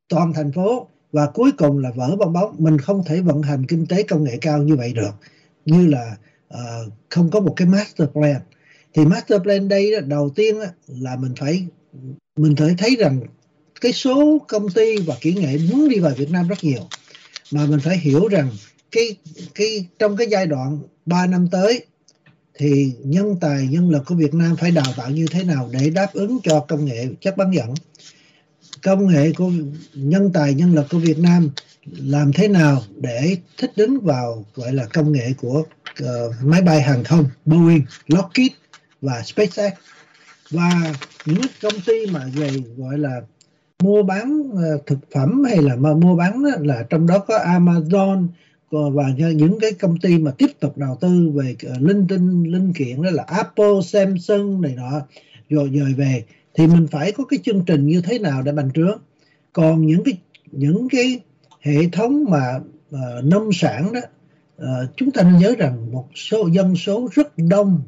[0.09, 0.89] toàn thành phố.
[1.13, 2.55] Và cuối cùng là vỡ bong bóng.
[2.59, 5.13] Mình không thể vận hành kinh tế công nghệ cao như vậy được.
[5.65, 6.17] Như là
[6.55, 8.41] uh, không có một cái master plan.
[8.95, 11.67] Thì master plan đây đầu tiên là mình phải
[12.37, 13.21] mình phải thấy rằng
[13.81, 16.83] cái số công ty và kỹ nghệ muốn đi vào Việt Nam rất nhiều.
[17.53, 18.49] Mà mình phải hiểu rằng
[18.93, 19.17] cái
[19.55, 21.87] cái trong cái giai đoạn 3 năm tới
[22.55, 25.91] thì nhân tài nhân lực của Việt Nam phải đào tạo như thế nào để
[25.91, 27.75] đáp ứng cho công nghệ chất bán dẫn?
[28.83, 29.51] Công nghệ của
[29.95, 31.51] nhân tài nhân lực của Việt Nam
[31.85, 35.65] làm thế nào để thích ứng vào gọi là công nghệ của
[36.03, 38.51] uh, máy bay hàng không Boeing, Lockheed
[39.01, 39.73] và SpaceX?
[40.51, 40.95] Và
[41.27, 43.21] những công ty mà về gọi là
[43.83, 48.27] mua bán uh, thực phẩm hay là mà mua bán là trong đó có Amazon
[48.73, 49.05] Ờ, và
[49.35, 53.03] những cái công ty mà tiếp tục đầu tư về ờ, linh tinh linh kiện
[53.03, 55.01] đó là Apple, Samsung này nọ
[55.49, 58.71] rồi dời về thì mình phải có cái chương trình như thế nào để bành
[58.75, 58.99] trướng.
[59.53, 60.19] Còn những cái
[60.53, 61.21] những cái
[61.61, 62.61] hệ thống mà
[62.95, 64.01] uh, nông sản đó
[64.63, 67.83] uh, chúng ta nên nhớ rằng một số dân số rất đông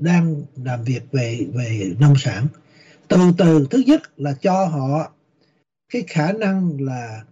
[0.00, 2.46] đang làm việc về về nông sản.
[3.08, 5.12] Từ từ thứ nhất là cho họ
[5.92, 7.24] cái khả năng là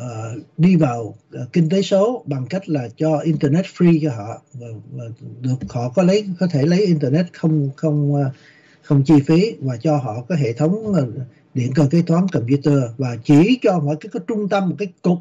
[0.00, 4.42] uh, đi vào uh, kinh tế số bằng cách là cho internet free cho họ
[4.52, 5.04] và, và
[5.40, 8.26] được họ có lấy có thể lấy internet không không uh,
[8.82, 10.96] không chi phí và cho họ có hệ thống uh,
[11.54, 14.88] điện cơ kế toán computer và chỉ cho mỗi cái, cái trung tâm một cái
[15.02, 15.18] cục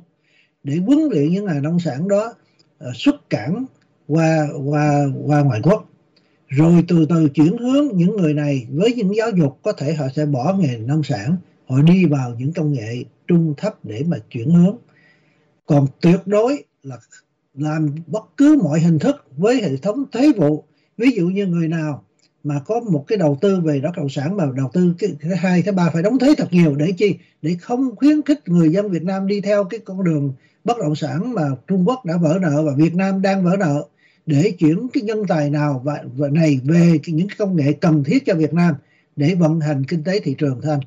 [0.63, 2.33] để huấn luyện những ngành nông sản đó
[2.89, 3.65] uh, xuất cảng
[4.07, 5.89] qua qua qua ngoại quốc.
[6.47, 10.07] Rồi từ từ chuyển hướng những người này với những giáo dục có thể họ
[10.15, 14.17] sẽ bỏ nghề nông sản họ đi vào những công nghệ trung thấp để mà
[14.29, 14.77] chuyển hướng
[15.65, 16.97] còn tuyệt đối là
[17.53, 20.63] làm bất cứ mọi hình thức với hệ thống thuế vụ
[20.97, 22.03] ví dụ như người nào
[22.43, 25.33] mà có một cái đầu tư về bất động sản mà đầu tư cái thứ
[25.33, 28.69] hai thứ ba phải đóng thuế thật nhiều để chi để không khuyến khích người
[28.69, 32.17] dân Việt Nam đi theo cái con đường bất động sản mà Trung Quốc đã
[32.17, 33.85] vỡ nợ và Việt Nam đang vỡ nợ
[34.25, 37.73] để chuyển cái nhân tài nào và, và này về cái, những cái công nghệ
[37.81, 38.75] cần thiết cho Việt Nam
[39.15, 40.79] để vận hành kinh tế thị trường thôi anh.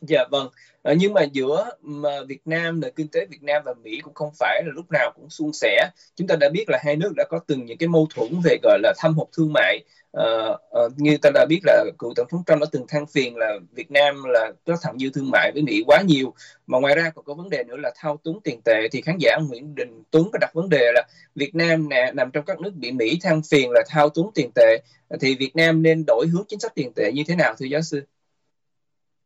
[0.00, 0.48] Dạ vâng.
[0.88, 4.14] À, nhưng mà giữa mà Việt Nam nền kinh tế Việt Nam và Mỹ cũng
[4.14, 5.90] không phải là lúc nào cũng suôn sẻ.
[6.16, 8.58] Chúng ta đã biết là hai nước đã có từng những cái mâu thuẫn về
[8.62, 9.84] gọi là thâm hụt thương mại
[10.16, 13.36] uh, uh, như ta đã biết là cựu tổng thống Trump đã từng than phiền
[13.36, 16.34] là Việt Nam là có thặng dư thương mại với Mỹ quá nhiều
[16.66, 19.18] mà ngoài ra còn có vấn đề nữa là thao túng tiền tệ thì khán
[19.18, 21.02] giả Nguyễn Đình Tuấn có đặt vấn đề là
[21.34, 24.50] Việt Nam nè nằm trong các nước bị Mỹ than phiền là thao túng tiền
[24.54, 24.82] tệ
[25.20, 27.82] thì Việt Nam nên đổi hướng chính sách tiền tệ như thế nào thưa giáo
[27.82, 28.02] sư?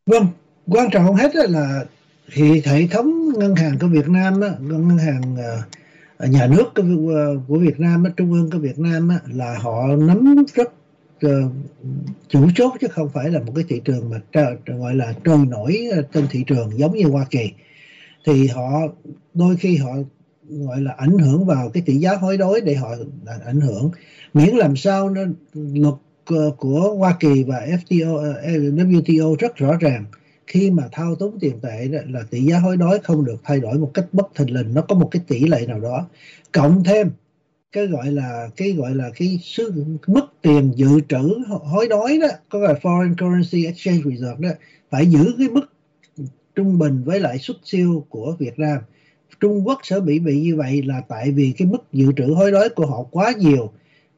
[0.07, 0.27] Vâng,
[0.67, 1.85] quan trọng hơn hết là
[2.33, 5.63] thì hệ thống ngân hàng của Việt Nam ngân hàng ờ,
[6.17, 6.65] ờ, nhà nước
[7.49, 10.73] của, Việt Nam trung ương của Việt Nam là họ nắm rất
[11.21, 11.43] ờ,
[12.29, 14.21] chủ chốt chứ không phải là một cái thị trường mà
[14.67, 17.53] gọi là trôi nổi trên thị trường giống như Hoa Kỳ.
[18.27, 18.71] Thì họ
[19.35, 19.91] đôi khi họ
[20.49, 22.89] gọi là ảnh hưởng vào cái tỷ giá hối đoái để họ
[23.45, 23.91] ảnh hưởng.
[24.35, 25.21] Miễn làm sao nó
[25.55, 25.95] luật
[26.57, 28.35] của Hoa Kỳ và FTO,
[28.75, 30.05] WTO rất rõ ràng
[30.47, 33.79] khi mà thao túng tiền tệ là tỷ giá hối đoái không được thay đổi
[33.79, 36.09] một cách bất thình lình, nó có một cái tỷ lệ nào đó.
[36.53, 37.11] Cộng thêm,
[37.73, 39.41] cái gọi là, cái gọi là cái
[40.07, 44.51] mức tiền dự trữ hối đoái đó, có gọi là foreign currency exchange reserve đó,
[44.91, 45.73] phải giữ cái mức
[46.55, 48.79] trung bình với lại xuất siêu của Việt Nam.
[49.41, 52.51] Trung Quốc sẽ bị bị như vậy là tại vì cái mức dự trữ hối
[52.51, 53.73] đoái của họ quá nhiều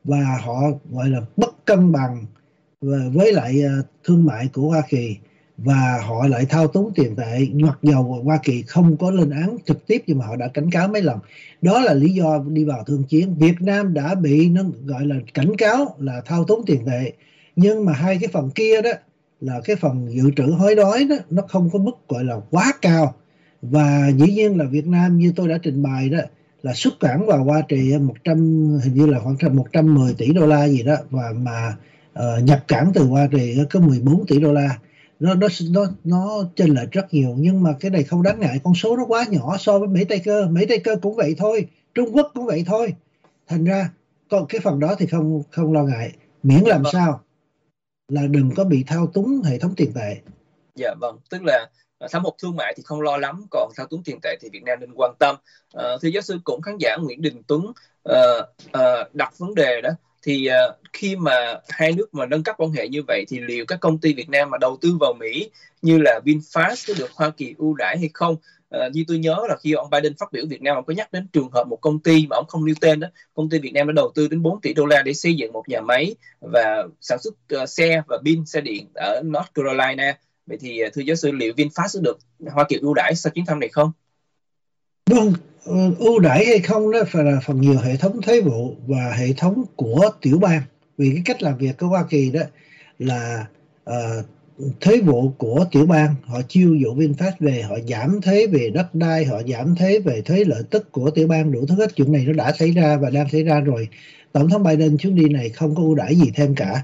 [0.04, 2.26] và họ gọi là bất cân bằng
[3.12, 5.16] với lại ờ, thương mại của Hoa Kỳ
[5.56, 9.56] và họ lại thao túng tiền tệ mặc dầu Hoa Kỳ không có lên án
[9.66, 11.18] trực tiếp nhưng mà họ đã cảnh cáo mấy lần.
[11.62, 13.34] Đó là lý do đi vào thương chiến.
[13.38, 17.12] Việt Nam đã bị nó gọi là cảnh cáo là thao túng tiền tệ.
[17.56, 18.90] Nhưng mà hai cái phần kia đó
[19.40, 22.72] là cái phần dự trữ hối đoái đó nó không có mức gọi là quá
[22.82, 23.14] cao.
[23.62, 26.18] Và dĩ nhiên là Việt Nam như tôi đã trình bày đó
[26.62, 28.36] là xuất cảng vào Hoa Kỳ 100
[28.84, 31.76] hình như là khoảng 110 tỷ đô la gì đó và mà
[32.12, 34.78] uh, nhập cảng từ Hoa Kỳ có 14 tỷ đô la
[35.20, 38.60] nó nó nó nó chênh lệch rất nhiều nhưng mà cái này không đáng ngại.
[38.64, 40.46] Con số nó quá nhỏ so với Mỹ Tây cơ.
[40.46, 42.94] Mỹ Tây cơ cũng vậy thôi Trung Quốc cũng vậy thôi.
[43.46, 43.90] Thành ra
[44.30, 46.12] còn cái phần đó thì không không lo ngại.
[46.42, 46.92] Miễn làm vâng.
[46.92, 47.20] sao
[48.08, 50.16] là đừng có bị thao túng hệ thống tiền tệ.
[50.74, 51.66] Dạ vâng tức là
[51.98, 54.48] à, thâm hụt thương mại thì không lo lắm còn thao túng tiền tệ thì
[54.52, 55.36] Việt Nam nên quan tâm.
[55.72, 57.72] À, thưa giáo sư cũng khán giả Nguyễn Đình Tuấn
[58.04, 58.20] à,
[58.72, 59.90] à, đặt vấn đề đó
[60.24, 63.64] thì uh, khi mà hai nước mà nâng cấp quan hệ như vậy thì liệu
[63.66, 65.50] các công ty Việt Nam mà đầu tư vào Mỹ
[65.82, 68.36] như là VinFast có được Hoa Kỳ ưu đãi hay không?
[68.76, 71.12] Uh, như tôi nhớ là khi ông Biden phát biểu Việt Nam ông có nhắc
[71.12, 73.72] đến trường hợp một công ty mà ông không nêu tên đó công ty Việt
[73.74, 76.14] Nam đã đầu tư đến 4 tỷ đô la để xây dựng một nhà máy
[76.40, 81.02] và sản xuất uh, xe và pin xe điện ở North Carolina vậy thì thưa
[81.02, 82.18] giáo sư liệu VinFast có được
[82.52, 83.92] Hoa Kỳ ưu đãi sau chuyến thăm này không?
[85.10, 85.32] Vâng,
[85.98, 89.32] ưu đãi hay không đó phải là phần nhiều hệ thống thuế vụ và hệ
[89.36, 90.62] thống của tiểu bang.
[90.98, 92.40] Vì cái cách làm việc của Hoa Kỳ đó
[92.98, 93.46] là
[93.90, 94.24] uh,
[94.80, 98.94] thuế vụ của tiểu bang họ chiêu dụ VinFast về họ giảm thuế về đất
[98.94, 101.96] đai họ giảm thuế về thuế lợi tức của tiểu bang đủ thứ hết.
[101.96, 103.88] Chuyện này nó đã xảy ra và đang xảy ra rồi.
[104.32, 106.82] Tổng thống Biden chuyến đi này không có ưu đãi gì thêm cả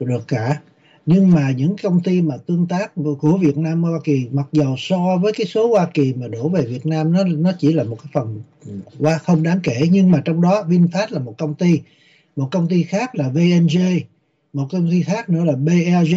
[0.00, 0.60] được cả
[1.06, 4.74] nhưng mà những công ty mà tương tác của Việt Nam Hoa Kỳ mặc dầu
[4.78, 7.84] so với cái số Hoa Kỳ mà đổ về Việt Nam nó nó chỉ là
[7.84, 8.42] một cái phần
[8.98, 9.80] qua không đáng kể.
[9.90, 11.80] Nhưng mà trong đó VinFast là một công ty.
[12.36, 14.00] Một công ty khác là VNJ
[14.52, 16.16] một công ty khác nữa là BRG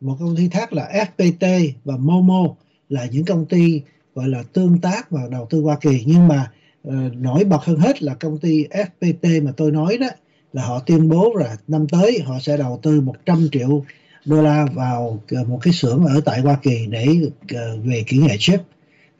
[0.00, 2.54] một công ty khác là FPT và Momo
[2.88, 3.82] là những công ty
[4.14, 6.04] gọi là tương tác và đầu tư Hoa Kỳ.
[6.06, 6.50] Nhưng mà
[6.88, 10.06] uh, nổi bật hơn hết là công ty FPT mà tôi nói đó
[10.52, 13.84] là họ tuyên bố là năm tới họ sẽ đầu tư 100 triệu
[14.24, 17.06] đô la vào ờ, một cái xưởng ở tại Hoa Kỳ để
[17.54, 18.60] ờ, về kỹ nghệ chip.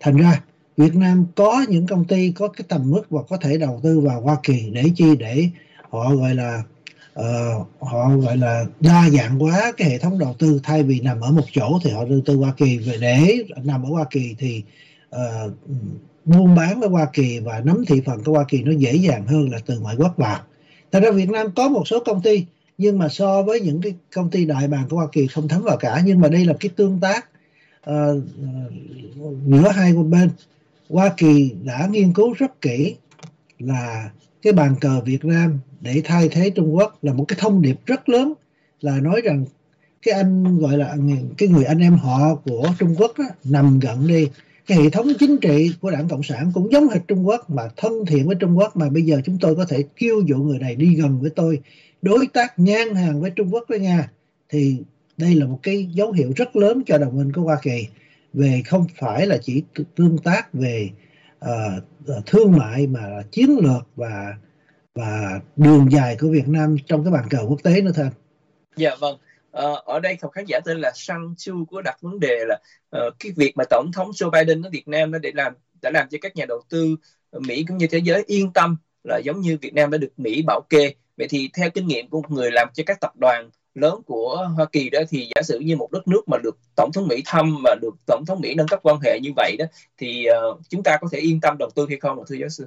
[0.01, 0.41] Thành ra
[0.77, 4.01] Việt Nam có những công ty có cái tầm mức và có thể đầu tư
[4.01, 5.49] vào Hoa Kỳ để chi để
[5.91, 6.63] họ gọi là
[7.21, 11.21] uh, họ gọi là đa dạng hóa cái hệ thống đầu tư thay vì nằm
[11.21, 14.35] ở một chỗ thì họ đầu tư Hoa Kỳ về để nằm ở Hoa Kỳ
[14.39, 14.63] thì
[15.17, 15.53] uh,
[16.25, 19.27] buôn bán với Hoa Kỳ và nắm thị phần của Hoa Kỳ nó dễ dàng
[19.27, 20.41] hơn là từ ngoại quốc vào.
[20.93, 22.45] Thành ra Việt Nam có một số công ty
[22.79, 25.63] nhưng mà so với những cái công ty đại bàng của Hoa Kỳ không thấm
[25.63, 27.29] vào cả nhưng mà đây là cái tương tác
[27.91, 28.23] uh,
[29.47, 30.31] giữa hai bên
[30.89, 32.97] Hoa Kỳ đã nghiên cứu rất kỹ
[33.59, 34.11] là
[34.43, 37.77] cái bàn cờ Việt Nam để thay thế Trung Quốc là một cái thông điệp
[37.87, 38.33] rất lớn
[38.81, 39.45] là nói rằng
[40.03, 40.97] cái anh gọi là
[41.39, 44.29] cái người anh em họ của Trung Quốc đó, nằm gần đi.
[44.67, 47.63] Cái hệ thống chính trị của đảng cộng sản cũng giống hệt Trung Quốc mà
[47.77, 50.59] thân thiện với Trung Quốc mà bây giờ chúng tôi có thể kêu dụ người
[50.59, 51.61] này đi gần với tôi
[52.05, 54.11] đối tác ngang hàng với Trung Quốc đó nha
[54.49, 54.77] thì
[55.17, 57.89] đây là một cái dấu hiệu rất lớn cho đồng minh của Hoa Kỳ
[58.33, 59.63] về không phải là chỉ
[59.97, 60.91] tương tác về
[61.45, 64.35] uh, thương mại mà là chiến lược và
[64.95, 68.09] và đường dài của Việt Nam trong cái bàn cờ quốc tế nữa thôi.
[68.77, 69.15] Dạ vâng.
[69.59, 72.59] Uh, ở đây một khán giả tên là Sang Chu có đặt vấn đề là
[72.97, 75.53] uh, cái việc mà tổng thống Joe Biden ở Việt Nam nó để làm
[75.83, 76.97] đã làm cho các nhà đầu tư
[77.33, 80.43] Mỹ cũng như thế giới yên tâm là giống như Việt Nam đã được Mỹ
[80.43, 84.01] bảo kê vậy thì theo kinh nghiệm của người làm cho các tập đoàn lớn
[84.07, 87.09] của Hoa Kỳ đó thì giả sử như một đất nước mà được tổng thống
[87.09, 89.65] Mỹ thăm mà được tổng thống Mỹ nâng cấp quan hệ như vậy đó
[89.99, 92.67] thì uh, chúng ta có thể yên tâm đầu tư hay không thưa giáo sư?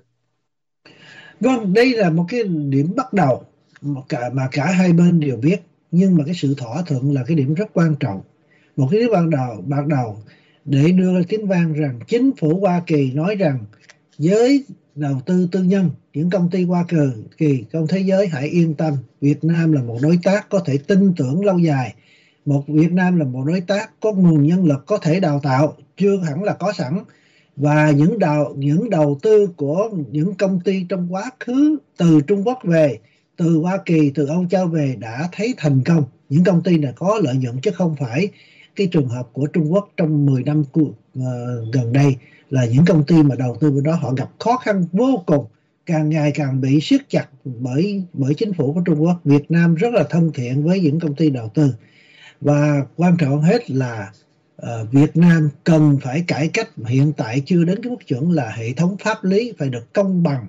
[1.39, 3.43] Vâng, đây là một cái điểm bắt đầu
[3.81, 5.57] mà cả mà cả hai bên đều biết
[5.91, 8.21] nhưng mà cái sự thỏa thuận là cái điểm rất quan trọng.
[8.75, 10.17] Một cái điểm ban đầu ban đầu
[10.65, 13.59] để đưa ra tiếng vang rằng chính phủ Hoa Kỳ nói rằng
[14.17, 14.63] với
[14.97, 16.85] đầu tư tư nhân những công ty Hoa
[17.37, 20.77] Kỳ trong thế giới hãy yên tâm Việt Nam là một đối tác có thể
[20.77, 21.93] tin tưởng lâu dài.
[22.45, 25.75] Một Việt Nam là một đối tác có nguồn nhân lực có thể đào tạo
[25.97, 26.99] chưa hẳn là có sẵn.
[27.55, 32.47] Và những đầu những đầu tư của những công ty trong quá khứ từ Trung
[32.47, 32.99] Quốc về
[33.35, 36.03] từ Hoa Kỳ từ Âu Châu về đã thấy thành công.
[36.29, 38.29] Những công ty này có lợi nhuận chứ không phải
[38.75, 40.93] cái trường hợp của Trung Quốc trong 10 năm uh,
[41.73, 42.15] gần đây
[42.49, 45.45] là những công ty mà đầu tư vào đó họ gặp khó khăn vô cùng
[45.85, 49.19] càng ngày càng bị siết chặt bởi bởi chính phủ của Trung Quốc.
[49.23, 51.73] Việt Nam rất là thân thiện với những công ty đầu tư.
[52.41, 54.11] Và quan trọng hết là
[54.61, 56.69] uh, Việt Nam cần phải cải cách.
[56.85, 60.23] Hiện tại chưa đến cái mức chuẩn là hệ thống pháp lý phải được công
[60.23, 60.45] bằng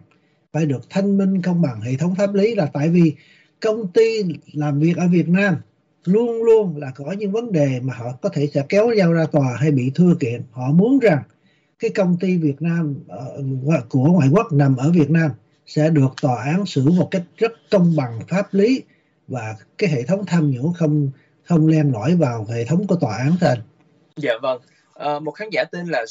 [0.52, 1.80] phải được thanh minh công bằng.
[1.80, 3.14] Hệ thống pháp lý là tại vì
[3.60, 4.22] công ty
[4.52, 5.56] làm việc ở Việt Nam
[6.04, 9.26] luôn luôn là có những vấn đề mà họ có thể sẽ kéo nhau ra
[9.26, 10.42] tòa hay bị thưa kiện.
[10.50, 11.22] Họ muốn rằng
[11.78, 12.94] cái công ty Việt Nam
[13.66, 15.30] uh, của ngoại quốc nằm ở Việt Nam
[15.66, 18.82] sẽ được tòa án xử một cách rất công bằng pháp lý
[19.28, 21.10] và cái hệ thống tham nhũng không
[21.42, 23.58] không len lỏi vào hệ thống của tòa án thành.
[24.16, 24.60] Dạ vâng.
[24.94, 26.04] À, một khán giả tên là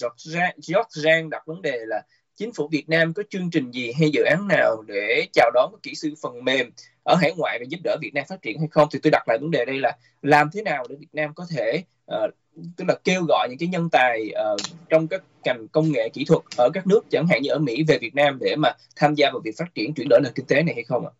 [0.67, 2.03] George Giang đặt vấn đề là
[2.35, 5.71] chính phủ Việt Nam có chương trình gì hay dự án nào để chào đón
[5.71, 6.71] các kỹ sư phần mềm
[7.03, 9.23] ở hải ngoại và giúp đỡ Việt Nam phát triển hay không thì tôi đặt
[9.27, 12.33] lại vấn đề đây là làm thế nào để Việt Nam có thể uh,
[12.77, 16.25] tức là kêu gọi những cái nhân tài uh, trong các ngành công nghệ kỹ
[16.25, 19.15] thuật ở các nước chẳng hạn như ở Mỹ về Việt Nam để mà tham
[19.15, 21.11] gia vào việc phát triển chuyển đổi nền kinh tế này hay không ạ?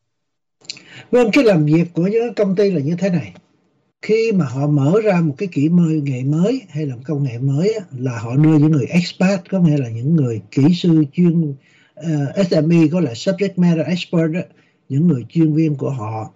[1.11, 3.33] Vâng, cái làm việc của những công ty là như thế này.
[4.01, 7.37] Khi mà họ mở ra một cái kỹ mơ nghệ mới hay là công nghệ
[7.37, 11.53] mới là họ đưa những người expert có nghĩa là những người kỹ sư chuyên
[11.95, 14.39] ờ, uh, SME có là subject matter expert đó,
[14.89, 16.31] những người chuyên viên của họ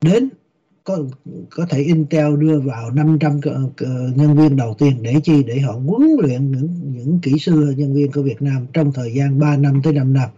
[0.00, 0.28] đến
[0.84, 0.98] có
[1.50, 3.40] có thể Intel đưa vào 500
[4.14, 5.42] nhân viên đầu tiên để chi?
[5.42, 9.14] Để họ huấn luyện những những kỹ sư nhân viên của Việt Nam trong thời
[9.14, 10.28] gian 3 năm tới 5 năm.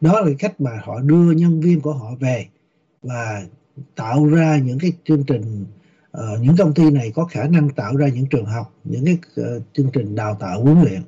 [0.00, 2.46] Đó là cách mà họ đưa nhân viên của họ về
[3.02, 3.42] và
[3.94, 5.64] tạo ra những cái chương trình
[6.18, 9.18] uh, những công ty này có khả năng tạo ra những trường học những cái
[9.40, 11.00] uh, chương trình đào tạo huấn luyện.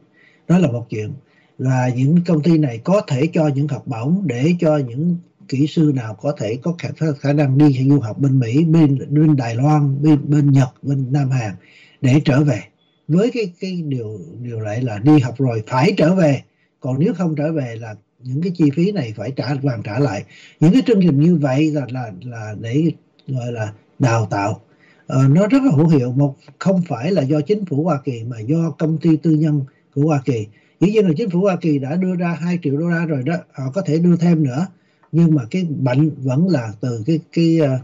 [0.49, 1.13] Đó là một chuyện.
[1.59, 5.17] Là những công ty này có thể cho những học bổng để cho những
[5.49, 6.89] kỹ sư nào có thể có khả,
[7.21, 11.13] khả năng đi du học bên Mỹ, bên bên Đài Loan, bên bên Nhật, bên
[11.13, 11.53] Nam Hàn
[12.01, 12.61] để trở về.
[13.09, 16.43] Với cái cái điều điều lại là đi học rồi phải trở về.
[16.81, 19.99] Còn nếu không trở về là những cái chi phí này phải trả hoàn trả
[19.99, 20.25] lại.
[20.61, 22.93] Những cái chương trình như vậy là là là để
[23.29, 24.61] gọi là đào tạo.
[25.07, 26.13] Ờ, nó rất là hữu hiệu.
[26.13, 29.65] Một không phải là do chính phủ Hoa Kỳ mà do công ty tư nhân
[29.95, 30.47] của Hoa Kỳ.
[30.81, 33.23] Dĩ nhiên là chính phủ Hoa Kỳ đã đưa ra 2 triệu đô la rồi
[33.23, 33.37] đó.
[33.53, 34.67] Họ có thể đưa thêm nữa
[35.13, 37.79] nhưng mà cái bệnh vẫn là từ cái cái ờ,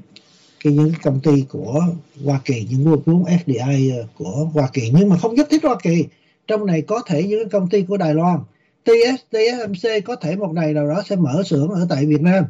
[0.64, 1.84] cái những công ty của
[2.24, 4.90] Hoa Kỳ những vốn FDI ờ, của Hoa Kỳ.
[4.94, 6.04] Nhưng mà không nhất thiết Hoa Kỳ.
[6.46, 8.38] Trong này có thể những công ty của Đài Loan
[8.84, 12.44] TS, TSMC có thể một ngày nào đó sẽ mở xưởng ở tại Việt Nam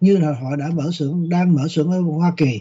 [0.00, 2.60] như là họ đã mở xưởng đang mở xưởng ở Hoa Kỳ.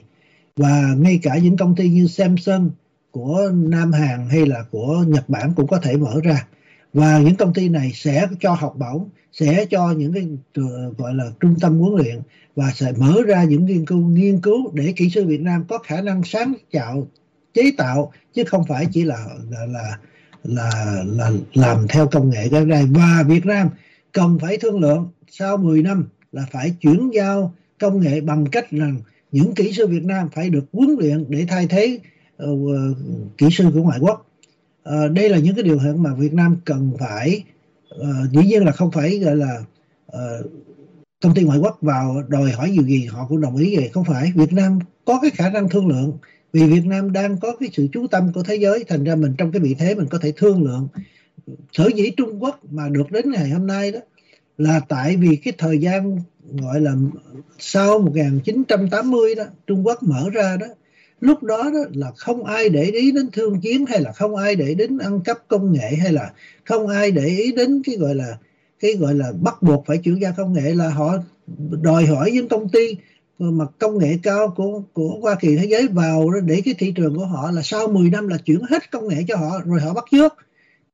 [0.55, 2.71] Và ngay cả những công ty như Samsung
[3.11, 6.47] của Nam Hàn hay là của Nhật Bản cũng có thể mở ra
[6.93, 11.13] và những công ty này sẽ cho học bổng sẽ cho những cái ờ, gọi
[11.13, 12.19] là trung tâm huấn luyện
[12.55, 15.77] và sẽ mở ra những nghiên cứu nghiên cứu để kỹ sư Việt Nam có
[15.77, 17.07] khả năng sáng tạo
[17.53, 19.97] chế tạo chứ không phải chỉ là là là
[20.43, 23.69] là, là làm theo công nghệ cái này và Việt Nam
[24.11, 28.71] cần phải thương lượng sau 10 năm là phải chuyển giao công nghệ bằng cách
[28.71, 28.97] rằng
[29.31, 31.99] những kỹ sư Việt Nam phải được huấn luyện để thay thế
[32.43, 32.97] uh,
[33.37, 34.30] kỹ sư của ngoại quốc.
[34.83, 37.43] Ờ, đây là những cái điều kiện mà Việt Nam cần phải
[37.95, 39.63] uh, dĩ nhiên là không phải gọi là
[40.07, 40.51] uh,
[41.21, 43.89] công ty ngoại quốc vào đòi hỏi điều gì họ cũng đồng ý vậy.
[43.93, 46.17] Không phải Việt Nam có cái khả năng thương lượng.
[46.53, 49.33] Vì Việt Nam đang có cái sự chú tâm của thế giới thành ra mình
[49.37, 50.87] trong cái vị thế mình có thể thương lượng.
[51.71, 53.99] Sở dĩ Trung Quốc mà được đến ngày hôm nay đó
[54.57, 56.95] là tại vì cái thời gian gọi là
[57.59, 60.67] sau 1980 đó Trung Quốc mở ra đó
[61.21, 64.55] lúc đó, đó là không ai để ý đến thương chiến hay là không ai
[64.55, 66.31] để ý đến ăn cắp công nghệ hay là
[66.63, 68.37] không ai để ý đến cái gọi là
[68.79, 71.17] cái gọi là bắt buộc phải chuyển giao công nghệ là họ
[71.81, 72.95] đòi hỏi những công ty
[73.39, 77.15] mà công nghệ cao của của Hoa Kỳ thế giới vào để cái thị trường
[77.15, 79.93] của họ là sau 10 năm là chuyển hết công nghệ cho họ rồi họ
[79.93, 80.33] bắt trước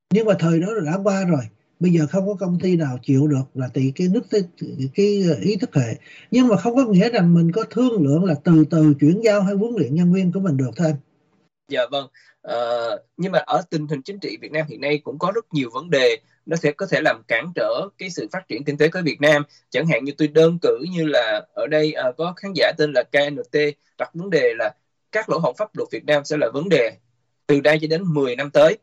[0.09, 1.41] nhưng mà thời đó đã qua rồi
[1.79, 4.41] bây giờ không có công ty nào chịu được là tỷ cái nước cái,
[4.95, 5.95] cái ý thức hệ.
[6.31, 9.41] Nhưng mà không có nghĩa rằng mình có thương lượng là từ từ chuyển giao
[9.41, 10.93] hay huấn luyện nhân viên của mình được thôi
[11.67, 12.07] dạ vâng.
[12.41, 15.45] Ờ, nhưng mà ở tình hình chính trị Việt Nam hiện nay cũng có rất
[15.53, 16.17] nhiều vấn đề.
[16.45, 19.21] Nó sẽ có thể làm cản trở cái sự phát triển kinh tế của Việt
[19.21, 19.43] Nam.
[19.69, 22.93] Chẳng hạn như tôi đơn cử như là ở đây uh, có khán giả tên
[22.95, 23.59] là KNT
[23.97, 24.75] đặt vấn đề là
[25.11, 26.91] các lỗ hổng pháp luật Việt Nam sẽ là vấn đề
[27.47, 28.77] từ đây cho đến 10 năm tới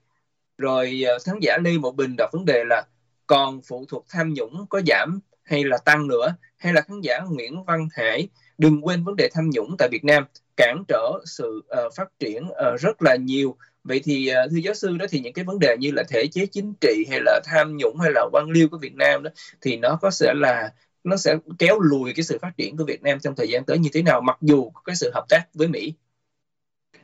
[0.59, 2.83] rồi ờ, khán giả Lê Mộ Bình đặt vấn đề là
[3.27, 6.37] còn phụ thuộc tham nhũng có giảm hay là tăng nữa?
[6.57, 8.29] Hay là khán giả Nguyễn Văn Hải
[8.59, 10.25] đừng quên vấn đề tham nhũng tại Việt Nam
[10.57, 13.57] cản trở sự uh, phát triển uh, rất là nhiều.
[13.85, 16.27] Vậy thì uh, thưa giáo sư đó thì những cái vấn đề như là thể
[16.27, 19.31] chế chính trị hay là tham nhũng hay là quan liêu của Việt Nam đó
[19.61, 20.73] thì nó có sẽ là
[21.05, 23.79] nó sẽ kéo lùi cái sự phát triển của Việt Nam trong thời gian tới
[23.79, 25.95] như thế nào mặc dù có cái sự hợp tác với Mỹ?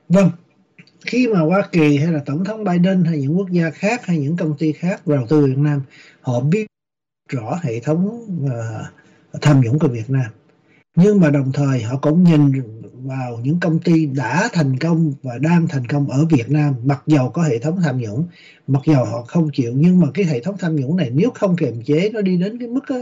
[0.09, 0.31] Vâng
[1.07, 4.19] khi mà Hoa Kỳ hay là Tổng thống Biden hay những quốc gia khác hay
[4.19, 5.83] những công ty khác đầu tư Việt Nam
[6.21, 6.67] họ biết
[7.29, 10.31] rõ hệ thống uh, tham nhũng của Việt Nam.
[10.97, 15.39] Nhưng mà đồng thời họ cũng nhìn vào những công ty đã thành công và
[15.39, 18.27] đang thành công ở Việt Nam mặc dầu có hệ thống tham nhũng
[18.67, 19.73] mặc dầu họ không chịu.
[19.77, 22.59] Nhưng mà cái hệ thống tham nhũng này nếu không kiềm chế nó đi đến
[22.59, 22.97] cái mức đó,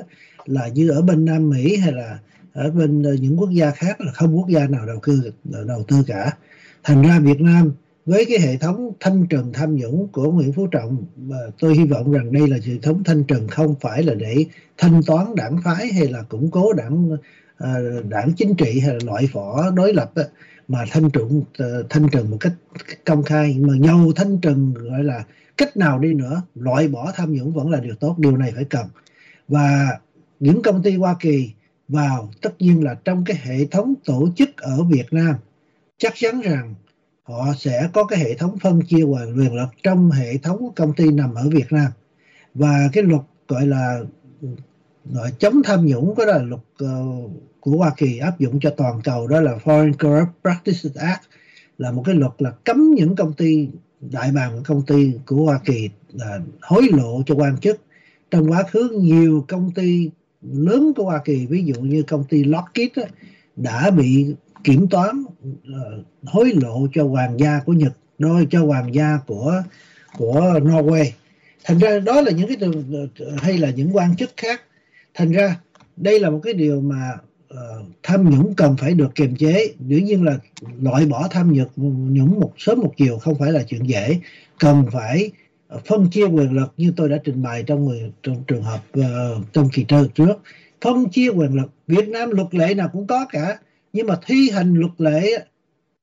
[0.47, 2.19] là như ở bên Nam Mỹ hay là
[2.53, 5.33] ở bên ờ, những quốc gia khác là không quốc gia nào đầu tư
[5.67, 6.33] đầu tư cả.
[6.85, 7.73] Thành ra Việt Nam
[8.09, 11.85] với cái hệ thống thanh trừng tham nhũng của Nguyễn Phú Trọng, mà tôi hy
[11.85, 14.45] vọng rằng đây là hệ thống thanh trừng không phải là để
[14.79, 17.17] thanh toán đảng phái hay là củng cố đảng
[17.59, 17.75] à,
[18.09, 20.13] đảng chính trị hay là loại bỏ đối lập
[20.69, 22.53] mà thanh trừng ờ, thanh trừng một cách
[23.05, 23.57] công khai.
[23.61, 25.25] Mà nhau thanh trừng gọi là
[25.57, 28.65] cách nào đi nữa, loại bỏ tham nhũng vẫn là điều tốt, điều này phải
[28.65, 28.87] cần.
[29.49, 29.99] Và
[30.41, 31.51] những công ty Hoa Kỳ
[31.89, 35.35] vào, tất nhiên là trong cái hệ thống tổ chức ở Việt Nam,
[35.99, 36.75] chắc chắn rằng
[37.29, 41.11] họ sẽ có cái hệ thống phân chia quyền lực trong hệ thống công ty
[41.11, 41.93] nằm ở Việt Nam.
[42.55, 44.01] Và cái luật gọi là
[45.05, 49.01] gọi chống tham nhũng đó là luật uh, của Hoa Kỳ áp dụng cho toàn
[49.05, 51.23] cầu đó là Foreign Corrupt Practices Act
[51.79, 53.69] là một cái luật là cấm những công ty
[54.01, 57.81] đại bàng công ty của Hoa Kỳ là hối lộ cho quan chức.
[58.31, 60.11] Trong quá khứ nhiều công ty
[60.43, 62.99] lớn của Hoa Kỳ ví dụ như công ty Lockheed
[63.57, 64.35] đã bị
[64.69, 69.63] kiểm toán uh, hối lộ cho hoàng gia của Nhật đôi cho hoàng gia của
[70.17, 71.05] của Norway.
[71.65, 72.71] Thành ra đó là những cái
[73.39, 74.63] hay là những quan chức khác.
[75.15, 75.61] Thành ra
[75.97, 77.11] đây là một cái điều mà
[77.55, 79.73] uh, tham nhũng cần phải được kiềm chế.
[79.89, 80.39] Dĩ nhiên là
[80.81, 84.19] loại bỏ tham nhũng nhũng một sớm một chiều không phải là chuyện dễ.
[84.59, 85.31] Cần phải
[85.87, 87.89] phân chia quyền lực như tôi đã trình bày trong
[88.23, 90.35] trong trường hợp uh, trong kỳ trơ trước.
[90.81, 91.71] Phân chia quyền lực.
[91.87, 93.59] Việt Nam luật lệ nào cũng có cả
[93.93, 95.47] nhưng mà thi hành luật lệ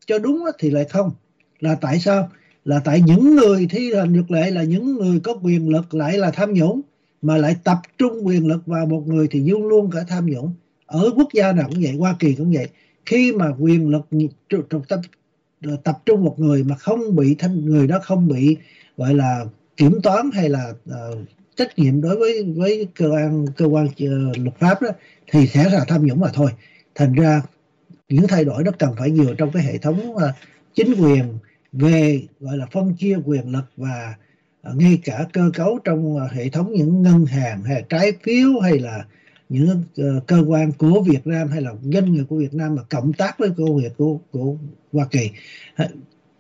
[0.05, 1.11] cho đúng thì lại không.
[1.59, 2.29] Là tại sao?
[2.65, 6.17] Là tại những người thi hành luật lệ là những người có quyền lực lại
[6.17, 6.81] là tham nhũng
[7.21, 10.53] mà lại tập trung quyền lực vào một người thì luôn luôn cả tham nhũng.
[10.85, 12.67] Ở quốc gia nào cũng vậy Hoa Kỳ cũng vậy.
[13.05, 14.05] Khi mà quyền lực
[14.89, 15.01] tập
[15.83, 18.57] tập trung một người mà không bị thanh người đó không bị
[18.97, 19.45] gọi là
[19.77, 21.17] kiểm toán hay là uh,
[21.55, 24.89] trách nhiệm đối với với cơ quan cơ quan uh, luật pháp đó
[25.31, 26.51] thì sẽ là tham nhũng mà thôi.
[26.95, 27.41] Thành ra
[28.09, 30.21] những thay đổi đó cần phải nhiều trong cái hệ thống uh,
[30.73, 31.23] chính quyền
[31.71, 34.15] về gọi là phân chia quyền lực và
[34.69, 38.59] uh, ngay cả cơ cấu trong uh, hệ thống những ngân hàng hay trái phiếu
[38.59, 39.05] hay là
[39.49, 42.81] những uh, cơ quan của Việt Nam hay là doanh nghiệp của Việt Nam mà
[42.89, 44.55] cộng tác với công việc của của
[44.93, 45.29] Hoa Kỳ.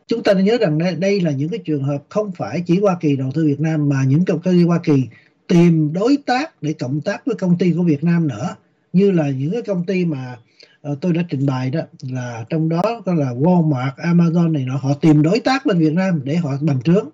[0.07, 2.79] Chúng ta nên nhớ rằng đây, đây là những cái trường hợp không phải chỉ
[2.79, 5.03] Hoa Kỳ đầu tư Việt Nam mà những công ty Hoa Kỳ
[5.47, 8.55] tìm đối tác để cộng tác với công ty của Việt Nam nữa.
[8.93, 10.37] Như là những cái công ty mà
[10.85, 14.77] Ờ, tôi đã trình bày đó là trong đó có là Walmart, Amazon này nọ
[14.77, 17.09] họ tìm đối tác bên Việt Nam để họ bằng trướng.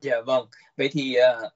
[0.00, 0.46] Dạ vâng.
[0.76, 1.50] Vậy thì ờ,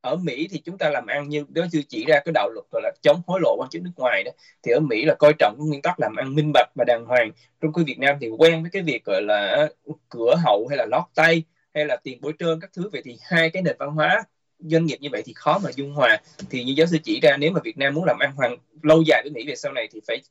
[0.00, 2.66] ở Mỹ thì chúng ta làm ăn như đó chưa chỉ ra cái đạo luật
[2.70, 4.30] gọi là chống hối lộ quan chức nước ngoài đó
[4.62, 7.04] thì ở Mỹ là coi trọng cái nguyên tắc làm ăn minh bạch và đàng
[7.04, 9.68] hoàng trong khi Việt Nam thì quen với cái việc gọi là
[10.08, 11.42] cửa hậu hay là lót tay
[11.74, 14.24] hay là tiền bôi trơn các thứ vậy thì hai cái nền văn hóa
[14.62, 16.20] doanh nghiệp như vậy thì khó mà dung hòa.
[16.50, 19.02] Thì như giáo sư chỉ ra nếu mà Việt Nam muốn làm ăn hoàng lâu
[19.06, 20.22] dài với Mỹ về sau này thì phải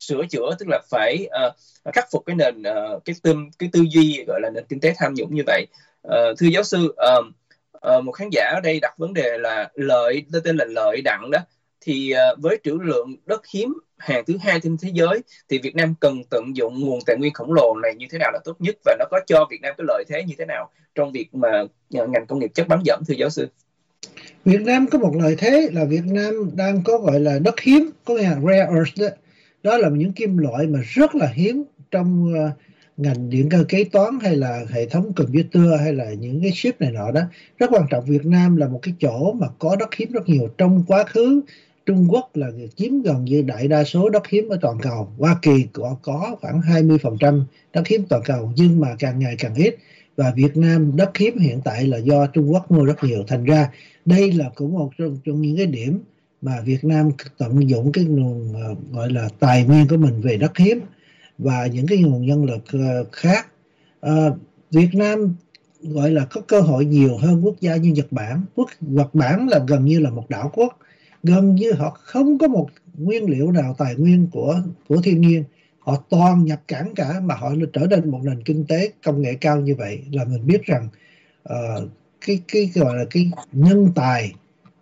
[0.00, 1.54] sửa chữa tức là phải uh,
[1.94, 4.94] khắc phục cái nền uh, cái tư cái tư duy gọi là nền kinh tế
[4.98, 5.66] tham nhũng như vậy.
[6.08, 7.26] Uh, thưa giáo sư uh,
[7.96, 11.30] uh, một khán giả ở đây đặt vấn đề là lợi tên là lợi đặng
[11.30, 11.38] đó.
[11.80, 15.74] Thì uh, với trữ lượng đất hiếm hàng thứ hai trên thế giới thì Việt
[15.74, 18.56] Nam cần tận dụng nguồn tài nguyên khổng lồ này như thế nào là tốt
[18.58, 18.76] nhất?
[18.84, 21.64] Và nó có cho Việt Nam cái lợi thế như thế nào trong việc mà
[21.90, 23.48] ngành công nghiệp chất bán dẫn thưa giáo sư?
[24.44, 27.90] Việt Nam có một lợi thế là Việt Nam đang có gọi là đất hiếm,
[28.04, 29.06] có nghĩa là rare earth đó.
[29.62, 32.52] Đó là những kim loại mà rất là hiếm trong uh,
[32.96, 36.80] ngành điện cơ kế toán hay là hệ thống computer hay là những cái ship
[36.80, 37.20] này nọ đó.
[37.58, 40.48] Rất quan trọng Việt Nam là một cái chỗ mà có đất hiếm rất nhiều.
[40.58, 41.40] Trong quá khứ
[41.86, 42.46] Trung Quốc là
[42.76, 45.08] chiếm gần như đại đa số đất hiếm ở toàn cầu.
[45.18, 47.42] Hoa Kỳ có, có khoảng 20%
[47.72, 49.76] đất hiếm toàn cầu nhưng mà càng ngày càng ít
[50.20, 53.24] và Việt Nam đất hiếm hiện tại là do Trung Quốc mua rất nhiều.
[53.26, 53.70] Thành ra
[54.04, 56.00] đây là cũng một trong, trong những cái điểm
[56.42, 60.36] mà Việt Nam tận dụng cái nguồn à, gọi là tài nguyên của mình về
[60.36, 60.80] đất hiếm
[61.38, 63.46] và những cái nguồn nhân lực à, khác.
[64.00, 64.30] À,
[64.70, 65.34] Việt Nam
[65.82, 68.42] gọi là có cơ hội nhiều hơn quốc gia như Nhật Bản.
[68.54, 70.78] Quốc Nhật Bản là gần như là một đảo quốc
[71.22, 72.68] gần như họ không có một
[72.98, 75.44] nguyên liệu nào tài nguyên của của thiên nhiên
[75.80, 79.34] họ toàn nhập cảng cả mà họ trở nên một nền kinh tế công nghệ
[79.34, 80.88] cao như vậy là mình biết rằng
[81.52, 81.88] uh,
[82.26, 84.32] cái cái gọi là cái nhân tài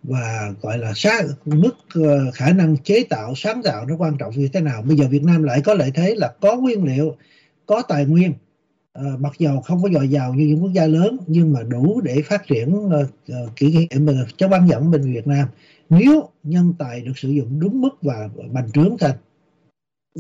[0.03, 4.33] và gọi là sáng, mức uh, khả năng chế tạo sáng tạo nó quan trọng
[4.37, 4.83] như thế nào.
[4.83, 7.17] Bây giờ Việt Nam lại có lợi thế là có nguyên liệu
[7.67, 8.33] có tài nguyên
[8.99, 12.01] uh, mặc dầu không có dồi dào như những quốc gia lớn nhưng mà đủ
[12.01, 12.93] để phát triển uh,
[13.57, 15.49] kỹ nghệ cho bán dẫn bên Việt Nam.
[15.91, 19.17] Nếu nhân tài được sử dụng đúng mức và bành trướng thành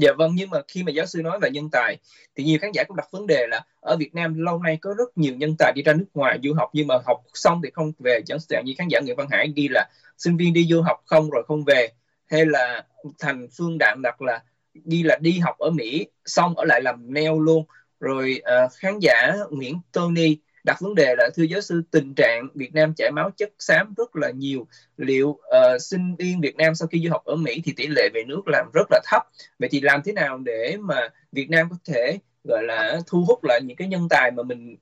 [0.00, 1.98] Dạ vâng, nhưng mà khi mà giáo sư nói về nhân tài
[2.36, 4.94] thì nhiều khán giả cũng đặt vấn đề là ở Việt Nam lâu nay có
[4.98, 7.70] rất nhiều nhân tài đi ra nước ngoài du học nhưng mà học xong thì
[7.72, 8.20] không về.
[8.26, 9.88] Chẳng hạn như khán giả Nguyễn Văn Hải ghi là
[10.18, 11.88] sinh viên đi du học không rồi không về
[12.26, 12.84] hay là
[13.18, 14.42] thành Phương Đạm đặt là
[14.84, 17.64] ghi là đi học ở Mỹ xong ở lại làm nail luôn.
[18.00, 22.48] Rồi uh, khán giả Nguyễn Tony đặt vấn đề là thưa giáo sư tình trạng
[22.54, 24.66] Việt Nam chảy máu chất xám rất là nhiều.
[24.96, 28.08] Liệu uh, sinh viên Việt Nam sau khi du học ở Mỹ thì tỷ lệ
[28.14, 29.22] về nước làm rất là thấp.
[29.58, 33.44] Vậy thì làm thế nào để mà Việt Nam có thể gọi là thu hút
[33.44, 34.76] lại những cái nhân tài mà mình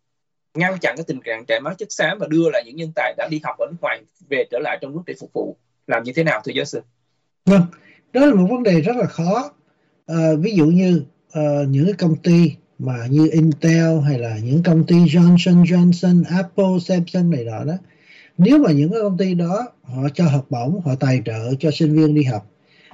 [0.55, 3.15] ngăn chặn cái tình trạng chảy máu chất xám và đưa lại những nhân tài
[3.17, 5.57] đã đi học ở nước ngoài về trở lại trong nước để phục vụ?
[5.87, 6.81] Làm như thế nào thưa giáo sư?
[7.45, 7.63] Vâng
[8.13, 9.53] đó là một vấn đề rất là khó.
[10.07, 11.03] À, ví dụ như
[11.39, 16.25] uh, những cái công ty mà như Intel hay là những công ty Johnson Johnson,
[16.29, 17.75] Apple, Samsung này đó đó
[18.39, 21.71] nếu mà những cái công ty đó họ cho học bổng họ tài trợ cho
[21.71, 22.51] sinh viên đi học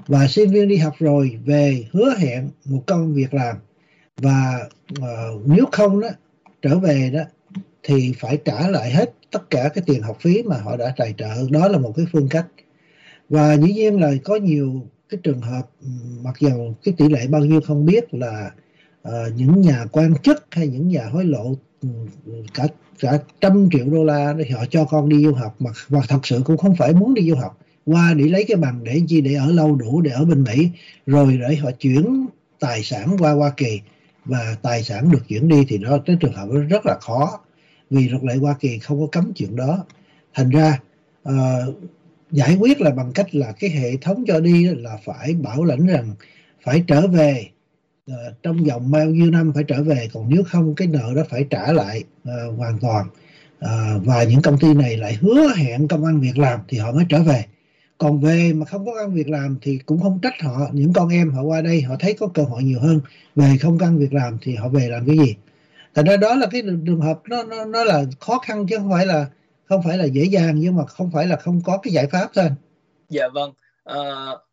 [0.07, 3.57] và sinh viên đi học rồi về hứa hẹn một công việc làm
[4.17, 4.69] và
[4.99, 6.09] uh, nếu không đó
[6.63, 7.23] trở về đó
[7.83, 11.15] thì phải trả lại hết tất cả cái tiền học phí mà họ đã tài
[11.19, 11.49] trợ.
[11.51, 12.47] Đó là một cái phương cách.
[13.29, 15.63] Và dĩ nhiên là có nhiều cái trường hợp
[16.23, 18.51] mặc dù cái tỷ lệ bao nhiêu không biết là
[19.09, 21.89] uh, những nhà quan chức hay những nhà hối lộ ừ,
[22.55, 22.67] cả
[22.99, 26.27] cả trăm triệu đô la để họ cho con đi du học mà và thật
[26.27, 27.59] sự cũng không phải muốn đi du học.
[27.87, 30.71] Qua để lấy cái bằng để chi để ở lâu đủ để ở bên Mỹ
[31.07, 32.27] rồi để họ chuyển
[32.61, 33.81] tài sản qua Hoa Kỳ.
[34.25, 37.41] Và tài sản được chuyển đi thì nó cái trường hợp đó rất là khó
[37.91, 39.85] vì luật lệ Hoa Kỳ không có cấm chuyện đó.
[40.35, 40.79] Thành ra
[41.29, 41.35] uh,
[42.31, 45.87] giải quyết là bằng cách là cái hệ thống cho đi là phải bảo lãnh
[45.87, 46.15] rằng
[46.65, 47.47] phải trở về
[48.11, 51.23] uh, trong vòng bao nhiêu năm phải trở về còn nếu không cái nợ đó
[51.31, 53.07] phải trả lại uh, hoàn toàn.
[53.65, 56.93] Uh, và những công ty này lại hứa hẹn công ăn việc làm thì họ
[56.93, 57.45] mới trở về.
[57.99, 60.69] Còn về mà không có công việc làm thì cũng không trách họ.
[60.73, 63.01] Những con em họ qua đây họ thấy có cơ hội nhiều hơn.
[63.37, 65.35] Về không công việc làm thì họ về làm cái gì?
[65.95, 68.91] Thành ra đó là cái trường hợp nó nó nó là khó khăn chứ không
[68.91, 69.27] phải là
[69.65, 72.31] không phải là dễ dàng nhưng mà không phải là không có cái giải pháp
[72.35, 72.51] thôi.
[73.09, 73.53] Dạ vâng.
[73.85, 73.97] À,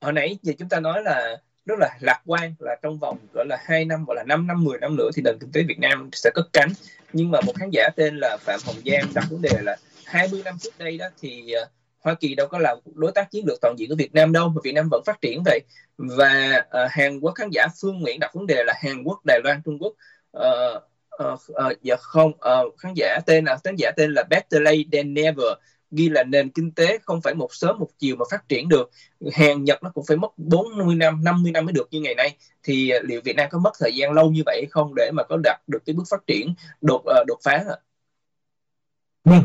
[0.02, 1.38] hồi nãy giờ chúng ta nói là
[1.70, 4.64] rất là lạc quan là trong vòng gọi là hai năm hoặc là 5 năm
[4.64, 6.70] 10 năm nữa thì nền kinh tế Việt Nam sẽ cất cánh.
[7.14, 10.42] Nhưng mà một khán giả tên là Phạm Hồng Giang đặt vấn đề là 20
[10.46, 11.68] năm trước đây đó thì uh,
[12.00, 14.50] Hoa Kỳ đâu có là đối tác chiến lược toàn diện của Việt Nam đâu
[14.50, 15.60] mà Việt Nam vẫn phát triển vậy.
[15.98, 19.40] Và uh, Hàn Quốc khán giả Phương Nguyễn đặt vấn đề là Hàn Quốc Đài
[19.44, 19.94] Loan Trung Quốc
[20.38, 20.84] uh,
[21.24, 24.84] uh, uh, dạ không uh, khán giả tên là khán giả tên là Better Late
[24.92, 25.54] Than Never
[25.92, 28.92] ghi là nền kinh tế không phải một sớm một chiều mà phát triển được.
[29.34, 32.36] Hàng Nhật nó cũng phải mất 40 năm 50 năm mới được như ngày nay.
[32.64, 35.24] Thì à, liệu Việt Nam có mất thời gian lâu như vậy không để mà
[35.24, 37.78] có đạt được cái bước phát triển đột à, đột phá ạ?
[39.24, 39.44] Vâng.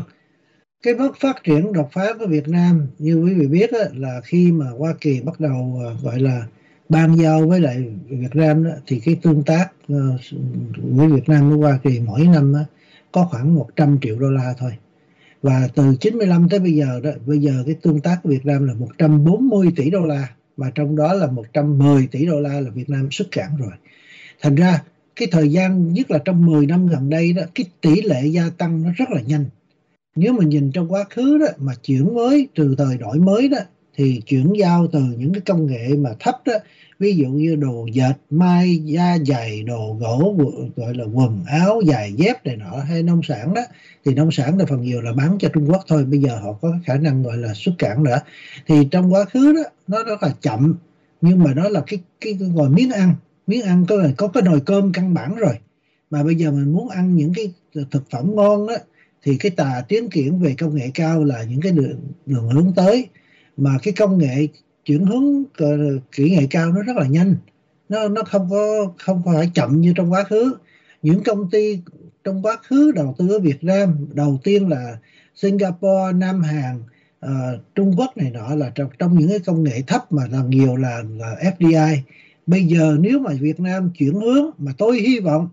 [0.83, 4.21] Cái bước phát triển đột phá của Việt Nam như quý vị biết đó, là
[4.23, 6.43] khi mà Hoa Kỳ bắt đầu à, gọi là
[6.89, 10.17] ban giao với lại Việt Nam đó, thì cái tương tác ờ,
[10.75, 12.59] với Việt Nam với Hoa Kỳ mỗi năm đó,
[13.11, 14.71] có khoảng 100 triệu đô la thôi
[15.45, 18.67] và từ 95 tới bây giờ đó, bây giờ cái tương tác của Việt Nam
[18.67, 20.27] là 140 tỷ đô la
[20.57, 23.71] và trong đó là 110 tỷ đô la là Việt Nam xuất cảng rồi.
[24.41, 24.81] Thành ra
[25.15, 28.49] cái thời gian, nhất là trong 10 năm gần đây đó, cái tỷ lệ gia
[28.57, 29.45] tăng nó rất là nhanh.
[30.15, 33.59] Nếu mà nhìn trong quá khứ đó, mà chuyển mới từ thời đổi mới đó,
[33.95, 36.53] thì chuyển giao từ những cái công nghệ mà thấp đó
[36.99, 40.35] ví dụ như đồ dệt mai da dày đồ gỗ
[40.75, 43.61] gọi là quần áo giày dép này nọ hay nông sản đó
[44.05, 46.05] thì nông sản là phần nhiều là bán cho Trung Quốc thôi.
[46.05, 48.19] Bây giờ họ có khả năng gọi là xuất cảng nữa.
[48.67, 50.75] Thì trong quá khứ đó nó rất là chậm
[51.21, 53.15] nhưng mà đó là cái cái, cái gọi miếng ăn.
[53.47, 55.53] Miếng ăn có có cái nồi cơm căn bản rồi.
[56.09, 57.53] Mà bây giờ mình muốn ăn những cái
[57.91, 58.75] thực phẩm ngon đó
[59.23, 62.73] thì cái tà tiến triển về công nghệ cao là những cái đường, đường hướng
[62.75, 63.07] tới.
[63.57, 64.47] Mà cái công nghệ
[64.85, 65.77] chuyển hướng ờ,
[66.11, 67.35] kỹ nghệ cao nó rất là nhanh.
[67.89, 70.55] Nó nó không có không phải chậm như trong quá khứ.
[71.01, 71.79] Những công ty
[72.23, 74.97] trong quá khứ đầu tư ở Việt Nam đầu tiên là
[75.35, 76.83] Singapore, Nam Hàn,
[77.25, 80.43] uh, Trung Quốc này nọ là trong, trong những cái công nghệ thấp mà là
[80.47, 81.97] nhiều là, là FDI.
[82.47, 85.49] Bây giờ nếu mà Việt Nam chuyển hướng mà tôi hy vọng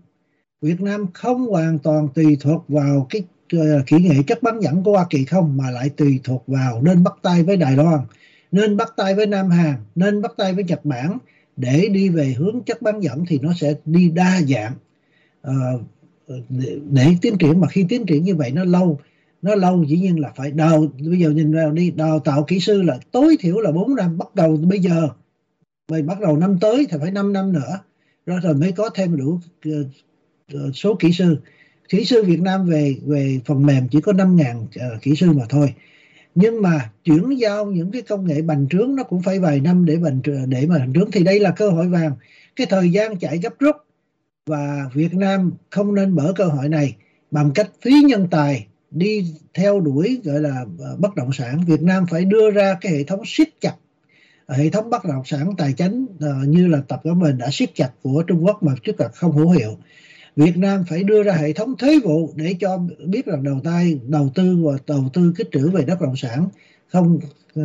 [0.63, 3.23] Việt Nam không hoàn toàn tùy thuộc vào cái
[3.53, 6.81] ờ, kỹ nghệ chất bán dẫn của Hoa Kỳ không mà lại tùy thuộc vào
[6.81, 7.99] nên bắt tay với Đài Loan,
[8.53, 11.17] nên bắt tay với Nam Hàn, nên bắt tay với Nhật Bản
[11.55, 14.73] để đi về hướng chất bán dẫn thì nó sẽ đi đa dạng.
[15.47, 15.81] Uh,
[16.49, 18.99] để, để tiến triển mà khi tiến triển như vậy nó lâu
[19.41, 22.59] nó lâu dĩ nhiên là phải đào bây giờ nhìn vào đi đào tạo kỹ
[22.59, 25.09] sư là tối thiểu là 4 năm bắt đầu bây giờ.
[25.87, 27.79] Vậy bắt đầu năm tới thì phải 5 năm nữa.
[28.25, 29.39] Rồi rồi mới có thêm đủ
[29.69, 31.37] uh, số kỹ sư.
[31.89, 35.45] Kỹ sư Việt Nam về về phần mềm chỉ có 5.000 uh, kỹ sư mà
[35.49, 35.73] thôi
[36.35, 39.85] nhưng mà chuyển giao những cái công nghệ bành trướng nó cũng phải vài năm
[39.85, 41.11] để bành để mà bành trướng.
[41.11, 42.11] Thì đây là cơ hội vàng.
[42.55, 43.75] Cái thời gian chạy gấp rút
[44.45, 46.95] và Việt Nam không nên mở cơ hội này
[47.31, 51.63] bằng cách phí nhân tài đi theo đuổi, gọi là ờ, bất động sản.
[51.67, 53.75] Việt Nam phải đưa ra cái hệ thống siết chặt,
[54.49, 57.75] hệ thống bất động sản tài chính ờ, như là tập của mình đã siết
[57.75, 59.77] chặt của Trung Quốc mà trước là không hữu hiệu.
[60.35, 63.99] Việt Nam phải đưa ra hệ thống thuế vụ để cho biết rằng đầu tay
[64.07, 66.47] đầu tư và đầu tư kích trữ về đất bất động sản
[66.87, 67.19] không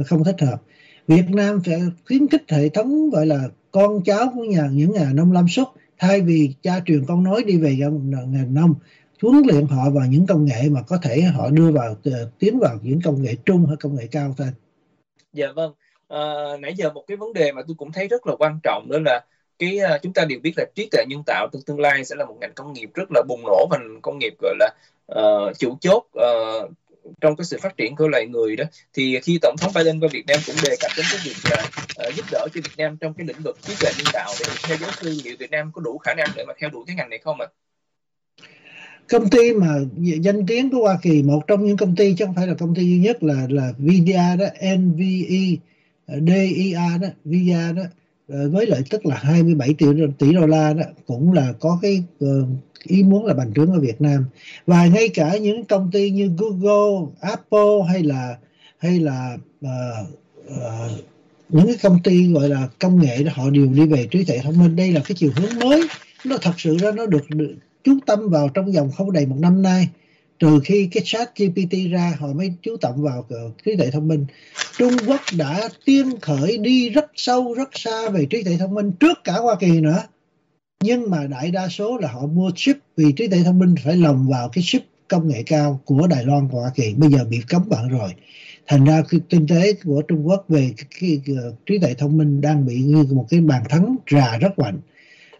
[0.06, 0.62] không thích hợp.
[1.06, 5.10] Việt Nam phải khuyến khích hệ thống gọi là con cháu của nhà những nhà
[5.14, 8.74] nông lâm xuất thay vì cha truyền con nói đi về ngành nông
[9.22, 12.58] huấn luyện họ vào những công nghệ mà có thể họ đưa vào ờ, tiến
[12.58, 14.48] vào những công nghệ trung hay công nghệ cao thôi.
[15.32, 15.72] Dạ vâng.
[16.08, 16.22] À,
[16.60, 18.98] nãy giờ một cái vấn đề mà tôi cũng thấy rất là quan trọng đó
[19.04, 19.24] là
[19.58, 22.16] cái uh, chúng ta đều biết là trí tuệ nhân tạo trong tương lai sẽ
[22.16, 24.70] là một ngành công nghiệp rất là bùng nổ và công nghiệp gọi là
[25.12, 26.70] uh, chủ chốt uh,
[27.20, 30.08] trong cái sự phát triển của loài người đó thì khi tổng thống Biden qua
[30.12, 31.64] Việt Nam cũng đề cập đến cái việc là
[32.08, 34.44] uh, giúp đỡ cho Việt Nam trong cái lĩnh vực trí tuệ nhân tạo thì
[34.62, 36.96] theo giáo sư liệu Việt Nam có đủ khả năng để mà theo đuổi cái
[36.96, 37.46] ngành này không ạ?
[39.08, 42.34] công ty mà danh tiếng của Hoa Kỳ một trong những công ty chứ không
[42.34, 44.46] phải là công ty duy nhất là là VDA đó
[44.76, 45.56] NVE
[46.08, 47.82] DIA đó VDA đó
[48.28, 52.02] Ờ, với lợi tức là 27 triệu tỷ đô la đó cũng là có cái
[52.20, 52.44] ờ,
[52.84, 54.24] ý muốn là bành trướng ở Việt Nam.
[54.66, 58.36] Và ngay cả những công ty như Google, Apple hay là
[58.78, 60.08] hay là uh,
[60.46, 60.90] uh,
[61.48, 64.38] những cái công ty gọi là công nghệ đó họ đều đi về trí tuệ
[64.38, 64.76] thông minh.
[64.76, 65.88] Đây là cái chiều hướng mới.
[66.24, 67.54] Nó thật sự ra nó được, được
[67.84, 69.88] chú tâm vào trong vòng không đầy một năm nay
[70.38, 73.28] trừ khi cái chat GPT ra họ mới chú trọng vào
[73.64, 74.26] trí tuệ thông minh.
[74.78, 78.92] Trung Quốc đã tiên khởi đi rất sâu rất xa về trí tuệ thông minh
[79.00, 80.02] trước cả Hoa Kỳ nữa.
[80.82, 83.96] Nhưng mà đại đa số là họ mua chip vì trí tuệ thông minh phải
[83.96, 86.94] lồng vào cái chip công nghệ cao của Đài Loan và Hoa Kỳ.
[86.94, 88.10] Bây giờ bị cấm vận rồi.
[88.66, 91.36] Thành ra cái kinh tế của Trung Quốc về cái, cái,
[91.66, 94.80] trí tuệ thông minh đang bị như một cái bàn thắng rà rất mạnh.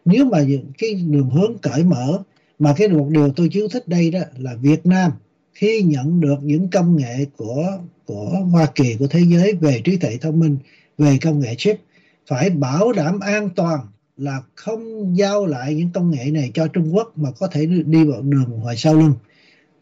[0.04, 0.38] Nếu mà
[0.78, 2.22] cái đường hướng cởi mở
[2.58, 5.12] mà cái một điều tôi chú thích đây đó là Việt Nam
[5.52, 9.96] khi nhận được những công nghệ của của Hoa Kỳ của thế giới về trí
[9.96, 10.56] tuệ thông minh
[10.98, 11.80] về công nghệ chip
[12.26, 13.80] phải bảo đảm an toàn
[14.16, 18.04] là không giao lại những công nghệ này cho Trung Quốc mà có thể đi
[18.04, 19.12] vào đường ngoài sau lưng.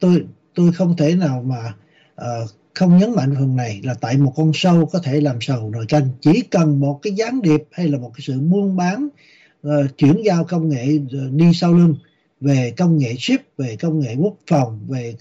[0.00, 0.24] Tôi
[0.54, 1.74] tôi không thể nào mà
[2.20, 5.70] uh, không nhấn mạnh phần này là tại một con sâu có thể làm sầu
[5.70, 9.08] nồi canh chỉ cần một cái gián điệp hay là một cái sự buôn bán
[9.66, 11.94] uh, chuyển giao công nghệ uh, đi sau lưng
[12.40, 15.14] về công nghệ chip về công nghệ quốc phòng về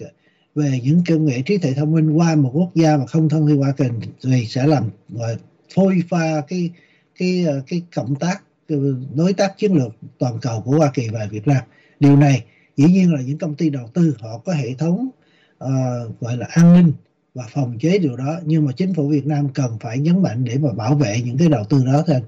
[0.55, 3.45] về những công nghệ trí tuệ thông minh qua một quốc gia mà không thân
[3.45, 3.85] liên Hoa Kỳ
[4.23, 5.37] thì sẽ làm gọi
[5.75, 6.69] phôi pha cái
[7.19, 8.41] cái ờ, cái cộng tác
[9.15, 11.63] đối tác chiến lược toàn cầu của Hoa Kỳ và Việt Nam
[11.99, 12.43] điều này
[12.77, 15.09] dĩ nhiên là những công ty đầu tư họ có hệ thống
[15.63, 16.93] uh, gọi là an ninh
[17.33, 20.43] và phòng chế điều đó nhưng mà chính phủ Việt Nam cần phải nhấn mạnh
[20.43, 22.21] để mà bảo vệ những cái đầu tư đó thôi.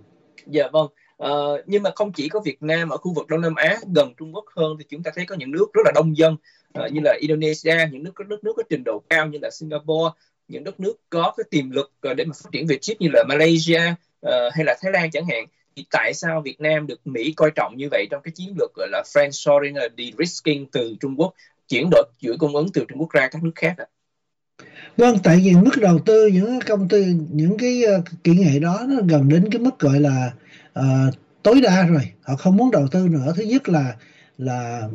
[0.47, 0.87] Dạ vâng.
[1.23, 1.29] Uh,
[1.65, 4.35] nhưng mà không chỉ có Việt Nam ở khu vực Đông Nam Á gần Trung
[4.35, 6.35] Quốc hơn thì chúng ta thấy có những nước rất là đông dân
[6.79, 9.49] uh, như là Indonesia, những nước các nước nước có trình độ cao như là
[9.51, 10.11] Singapore,
[10.47, 13.09] những đất nước có cái tiềm lực uh, để mà phát triển về chip như
[13.13, 13.81] là Malaysia
[14.25, 15.45] uh, hay là Thái Lan chẳng hạn
[15.75, 18.73] thì tại sao Việt Nam được Mỹ coi trọng như vậy trong cái chiến lược
[18.73, 21.33] gọi là friendshoring de-risking từ Trung Quốc
[21.69, 23.85] chuyển đổi chuỗi cung ứng từ Trung Quốc ra các nước khác ạ?
[24.97, 28.85] Vâng, tại vì mức đầu tư những công ty những cái uh, kỹ nghệ đó
[28.89, 30.31] nó gần đến cái mức gọi là
[30.77, 31.13] uh,
[31.43, 33.33] tối đa rồi, họ không muốn đầu tư nữa.
[33.35, 33.95] Thứ nhất là
[34.37, 34.89] là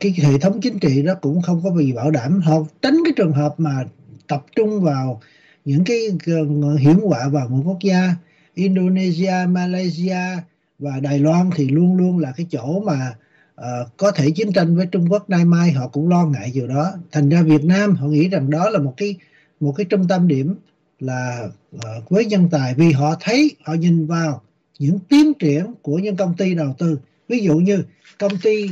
[0.00, 3.12] cái hệ thống chính trị đó cũng không có gì bảo đảm, họ tránh cái
[3.16, 3.84] trường hợp mà
[4.26, 5.20] tập trung vào
[5.64, 8.14] những cái ờ, hiểm họa vào một quốc gia
[8.54, 10.36] Indonesia, Malaysia
[10.78, 13.14] và Đài Loan thì luôn luôn là cái chỗ mà
[13.60, 16.66] uh, có thể chiến tranh với Trung Quốc nay mai họ cũng lo ngại điều
[16.66, 16.92] đó.
[17.12, 19.16] Thành ra Việt Nam họ nghĩ rằng đó là một cái
[19.60, 20.54] một cái trung tâm điểm
[21.00, 24.42] là uh, với nhân tài vì họ thấy họ nhìn vào
[24.78, 26.98] những tiến triển của những công ty đầu tư.
[27.28, 27.84] Ví dụ như
[28.18, 28.64] công ty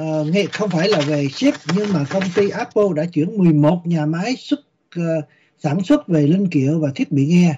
[0.00, 3.82] uh, nghe không phải là về chip nhưng mà công ty Apple đã chuyển 11
[3.84, 4.60] nhà máy xuất
[4.98, 5.24] uh,
[5.58, 7.54] sản xuất về linh kiện và thiết bị nghe.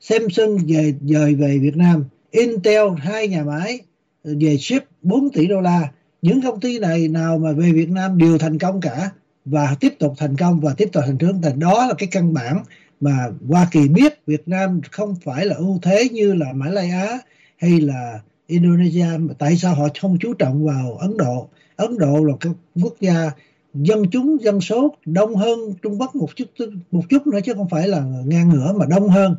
[0.00, 2.04] Samsung về dời về Việt Nam.
[2.30, 3.80] Intel hai nhà máy
[4.24, 5.88] về chip 4 tỷ đô la.
[6.22, 9.10] Những công ty này nào mà về Việt Nam đều thành công cả
[9.44, 11.42] và tiếp tục thành công và tiếp tục thành trưởng.
[11.42, 12.64] Thành đó là cái căn bản
[13.00, 16.90] mà Hoa Kỳ biết Việt Nam không phải là ưu thế như là Mã Lai
[16.90, 17.18] Á
[17.62, 21.48] hay là Indonesia, mà tại sao họ không chú trọng vào Ấn Độ?
[21.76, 22.52] Ấn Độ là cái
[22.82, 23.30] quốc gia
[23.74, 26.44] dân chúng, dân số đông hơn Trung Quốc một chút
[26.90, 29.36] một chút nữa, chứ không phải là ngang ngửa mà đông hơn.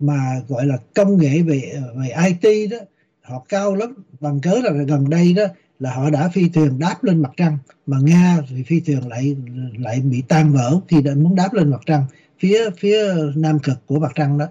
[0.00, 2.78] Mà gọi là công nghệ về về IT đó,
[3.22, 3.94] họ cao lắm.
[4.20, 5.44] Bằng cớ là gần đây đó,
[5.80, 7.58] là họ đã phi thuyền đáp lên mặt trăng.
[7.86, 9.36] Mà nga thì phi thuyền lại
[9.78, 12.04] lại bị tan vỡ thì đã muốn đáp lên mặt trăng.
[12.38, 14.46] Phía phía nam cực của mặt trăng đó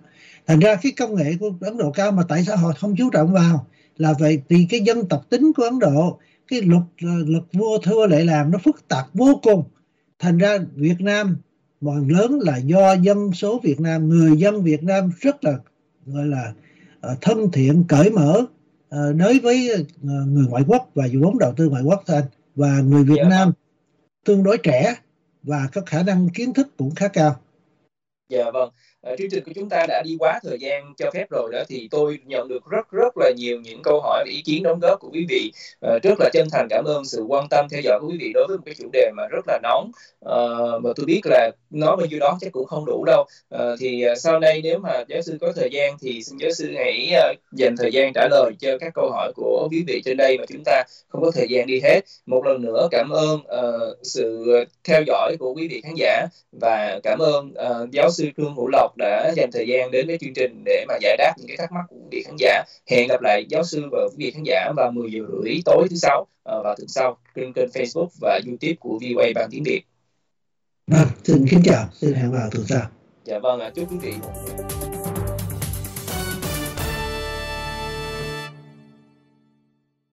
[0.47, 3.09] thành ra cái công nghệ của ấn độ cao mà tại sao họ không chú
[3.09, 3.67] trọng vào
[3.97, 8.07] là vậy vì cái dân tộc tính của ấn độ cái luật luật vua thua
[8.07, 9.63] lệ làm nó phức tạp vô cùng
[10.19, 11.37] thành ra việt nam
[11.81, 15.57] phần lớn là do dân số việt nam người dân việt nam rất là
[16.05, 16.53] gọi là
[17.11, 21.53] uh, thân thiện cởi mở uh, đối với uh, người ngoại quốc và vốn đầu
[21.57, 22.21] tư ngoại quốc thôi
[22.55, 23.29] và người Việt yeah.
[23.29, 23.51] Nam
[24.25, 24.95] tương đối trẻ
[25.43, 27.39] và có khả năng kiến thức cũng khá cao.
[28.29, 28.69] Dạ vâng,
[29.03, 31.59] Ờ, chương trình của chúng ta đã đi quá thời gian cho phép rồi đó
[31.69, 34.79] thì tôi nhận được rất rất là nhiều những câu hỏi và ý kiến đóng
[34.79, 35.51] góp của quý vị.
[35.85, 38.31] Uh, rất là chân thành cảm ơn sự quan tâm theo dõi của quý vị
[38.33, 39.91] đối với một cái chủ đề mà rất là nóng.
[40.25, 43.25] Uh, mà tôi biết là nói bao nhiêu đó chắc cũng không đủ đâu.
[43.79, 47.13] Thì sau đây nếu mà giáo sư có thời gian thì xin giáo sư hãy
[47.51, 50.45] dành thời gian trả lời cho các câu hỏi của quý vị trên đây mà
[50.49, 52.01] chúng ta không có thời gian đi hết.
[52.25, 54.45] Một lần nữa cảm ơn uh, sự
[54.83, 58.67] theo dõi của quý vị khán giả và cảm ơn uh, giáo sư Trương Hữu
[58.67, 61.57] Lộc đã dành thời gian đến với chương trình để mà giải đáp những cái
[61.57, 62.63] thắc mắc của quý vị khán giả.
[62.89, 65.87] Hẹn gặp lại giáo sư và quý vị khán giả vào 10 giờ rưỡi tối
[65.89, 66.27] thứ sáu uh,
[66.63, 69.81] vào tuần sau trên kênh Facebook và YouTube của VOA bằng tiếng Việt.
[70.91, 72.81] À, xin kính chào, xin hẹn vào tuần sau.
[73.25, 74.13] Dạ vâng chúc quý vị